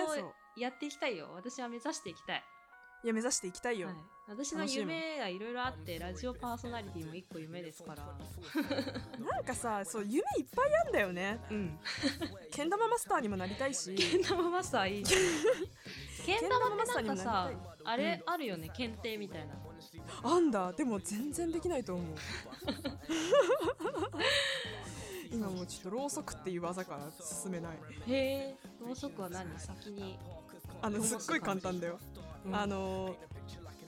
[0.55, 1.31] やっていきたいよ。
[1.34, 2.43] 私は目指していきたい、
[3.03, 3.95] いや目指していきたいよ、はい、
[4.30, 8.03] 私の夢がいろいろあってラジオパーソナリティも一個夢ですから。
[9.19, 11.38] なんかさそう夢いっぱいあんだよね。
[11.51, 11.80] うん。
[12.49, 13.93] けん玉マスターにもなりたいし。
[13.93, 15.09] けん玉マスターいいね。
[16.25, 17.57] けんけん玉玉マスターにもなりたい。
[17.84, 19.55] あれあるよね検定みたいな。
[20.23, 20.71] あんだ。
[20.71, 22.15] でも全然できないと思う。
[25.30, 27.77] 今もうちょっとろうそくっていう技から進めない。
[28.07, 28.55] へえ。
[28.80, 29.59] ろうそくは何？
[29.59, 30.17] 先に。
[30.81, 32.12] あのすっごい簡単だよ、うん
[32.51, 33.15] あの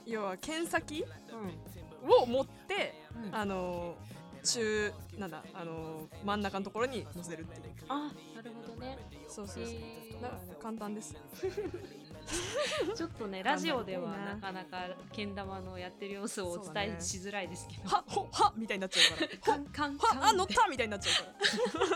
[0.06, 2.22] 要は剣先うん。
[2.22, 2.94] を持って、
[3.28, 3.34] うん。
[3.34, 3.96] あの
[4.42, 7.74] 中なんだあの真ん中のところに乗せるっていう。
[7.88, 8.96] あなるほどね。
[9.28, 9.74] そうそうそう。
[9.74, 10.22] へー。
[10.22, 10.30] な
[10.62, 11.14] 簡単です。
[12.94, 14.36] ちょっとねラジオではな。
[14.36, 17.88] かなかけん玉のやってる様子をお伝えしづらいですけど。
[17.88, 19.38] はほはみたいになっちゃうから。
[19.38, 21.86] カンカンカンはあ乗ったみたいになっちゃうから。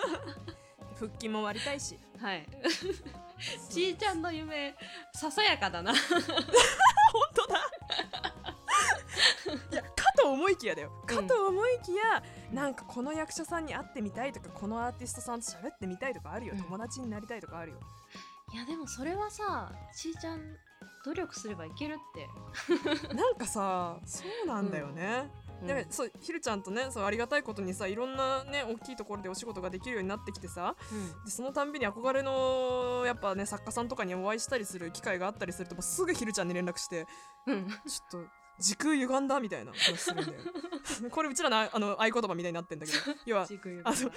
[0.98, 1.98] 腹筋も割りたいし。
[2.18, 2.46] はい
[3.70, 4.76] ちーちゃんの夢
[5.14, 5.92] ささやかだな。
[5.92, 6.00] 本
[7.34, 7.58] 当だ。
[9.72, 10.90] いやかと思いきやだよ。
[11.06, 12.22] かと思いきや、
[12.52, 16.62] なんかこの役者さんに会ってみたいとかこのアーティストさんと喋ってみたいとかあるよ、うん。
[16.62, 17.80] 友達になりたいとかあるよ。
[18.52, 20.40] いやでもそれはさちーちゃん
[21.04, 22.28] 努力すればいけるって。
[23.14, 25.30] なんかさそうなんだよね、
[25.66, 30.74] でそうひるちゃんとねそうありがたいことにさいろんなね大きいところでお仕事ができるようになってきてさ
[31.24, 37.06] でそのたんびに憧れのやっぱね作家さんとかにお会いしたりする機会があったりするともうすぐひるちゃんに連絡して
[37.46, 40.38] うん、うん、ちょっと時空歪んだみたいな話するんだよ。
[41.10, 42.98] これうちらのああの合言葉みたいになってんだけど。
[43.26, 44.12] 要はあの漫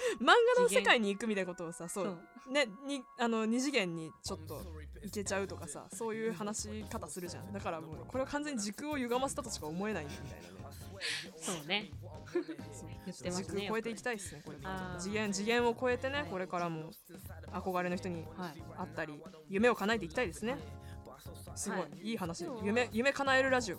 [0.56, 2.18] 画の世界に行くみたいなことをさそう
[2.50, 4.62] ねにあの二次元にちょっと
[5.02, 7.52] 行けちゃうとかさそういう話し方するじゃん。
[7.52, 10.54] だからもうこれは完全に時空を歪ませたとしか思えないみたいなね。
[11.36, 11.90] そうね。
[12.72, 12.88] そう。
[13.04, 14.58] 言ってますね時空超えていきたいですねこれ
[14.98, 16.90] 次元次元を超えてねこれからも
[17.52, 18.62] 憧れの人にはい。
[18.76, 20.56] 会ったり夢を叶えていきたいですね。
[21.54, 22.12] すごい、、はい。
[22.12, 22.46] い話。
[22.62, 23.76] 夢夢叶えるラジオ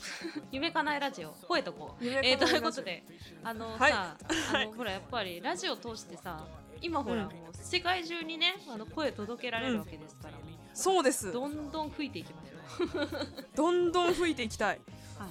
[0.52, 1.32] 夢叶えラジオ。
[1.32, 2.04] 吠えとこう。
[2.04, 3.04] 夢えー、ということで
[3.42, 3.92] あの、はい。
[3.92, 4.16] さ
[4.52, 6.46] あのほらやっぱりラジオ通してさ
[6.80, 7.32] 今ほら、うん。
[7.32, 10.34] もう世界中にねあの声届けられるわけですから、
[10.74, 11.32] そうです。
[11.32, 13.08] どんどん吹いていきましょう。
[13.56, 14.80] どんどん吹いていきたい。
[15.18, 15.30] はい。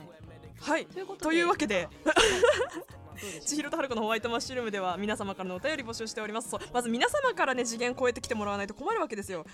[0.60, 0.86] はい。
[0.88, 1.88] というこというわけで。
[3.46, 6.54] 千尋と春子のホワイトマッシュルームでは皆様からのお便り募集しております。
[6.74, 9.46] まず皆様からね次元超えてきてもらわないと困るわけですよ。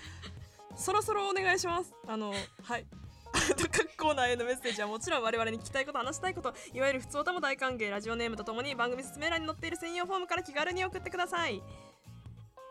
[0.76, 1.94] そろそろお願いします。
[2.06, 2.86] あのはい
[3.32, 11.62] 各コーナーへのメッセージはもちろん我々に聞きたいこと話したいこといわゆる普通歌も大歓迎ラジオネームとともに番組説明欄に載っている専用フォームから気軽に送ってください。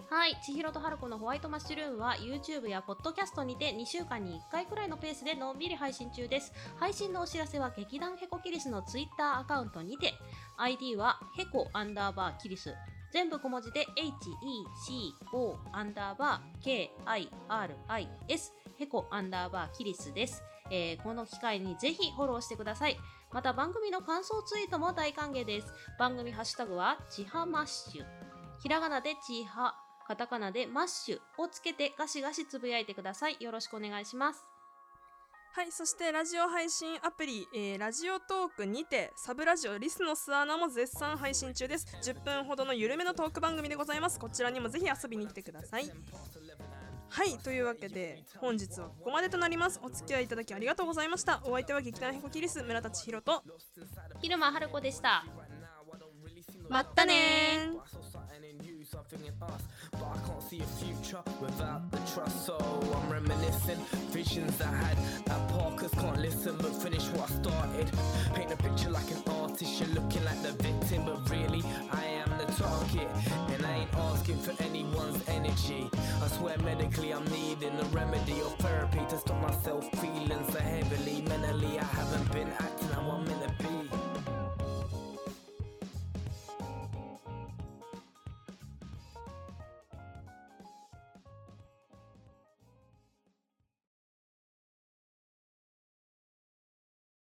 [0.10, 6.52] はい千尋と春子のホワイトマッシュルームは YouTube や Podcast にて2週間に1回くらいのペースでのんびり配信中です。
[6.78, 10.14] 配信のお知らせは劇団ヘコキリスの Twitter アカウントにて
[10.58, 12.76] ID はヘコアンダーバーキリス。
[13.14, 20.42] 全部小文字で HECO アンダーバー KIRIS ヘコアンダーバーキリスです、
[20.72, 22.98] えーこの機会にぜひフォローしてください。
[23.32, 25.68] また番組の感想ツイートも大歓迎です。
[26.00, 28.06] 番組ハッシュタグはちはマッシュ。
[28.62, 29.76] ひらがなでちは
[30.08, 33.38] カタカナでマッシュをつけてガシガシつぶやいてください。
[33.40, 34.44] よろしくお願いします。
[35.54, 41.88] はいそしてラジオ配信アプリ、えーラジオトークにてサブラジオリスの巣穴も絶賛配信中です。
[42.02, 44.18] 10分ほどの緩めのトーク番組でございます。
[44.18, 45.92] こちらにもぜひ遊びに来てください。
[47.12, 53.44] はいというわけで本日はここまでとなりますお付き合いいただきありがとうございましたお相手は劇団ヘコキリス村田千尋と
[54.22, 55.26] 昼間春子でした
[56.70, 57.72] まったね
[58.92, 59.62] something in us,
[59.94, 62.46] but I can't see a future without the trust.
[62.46, 63.80] So I'm reminiscing
[64.12, 64.98] visions I had
[65.28, 65.92] at Parkers.
[65.92, 67.92] Can't listen, but finish what I started.
[68.34, 69.80] Paint a picture like an artist.
[69.80, 73.08] You're looking like the victim, but really I am the target.
[73.54, 75.90] And I ain't asking for anyone's energy.
[76.42, 81.11] swear medically I'm needing a remedy or therapy to stop myself feeling so heavily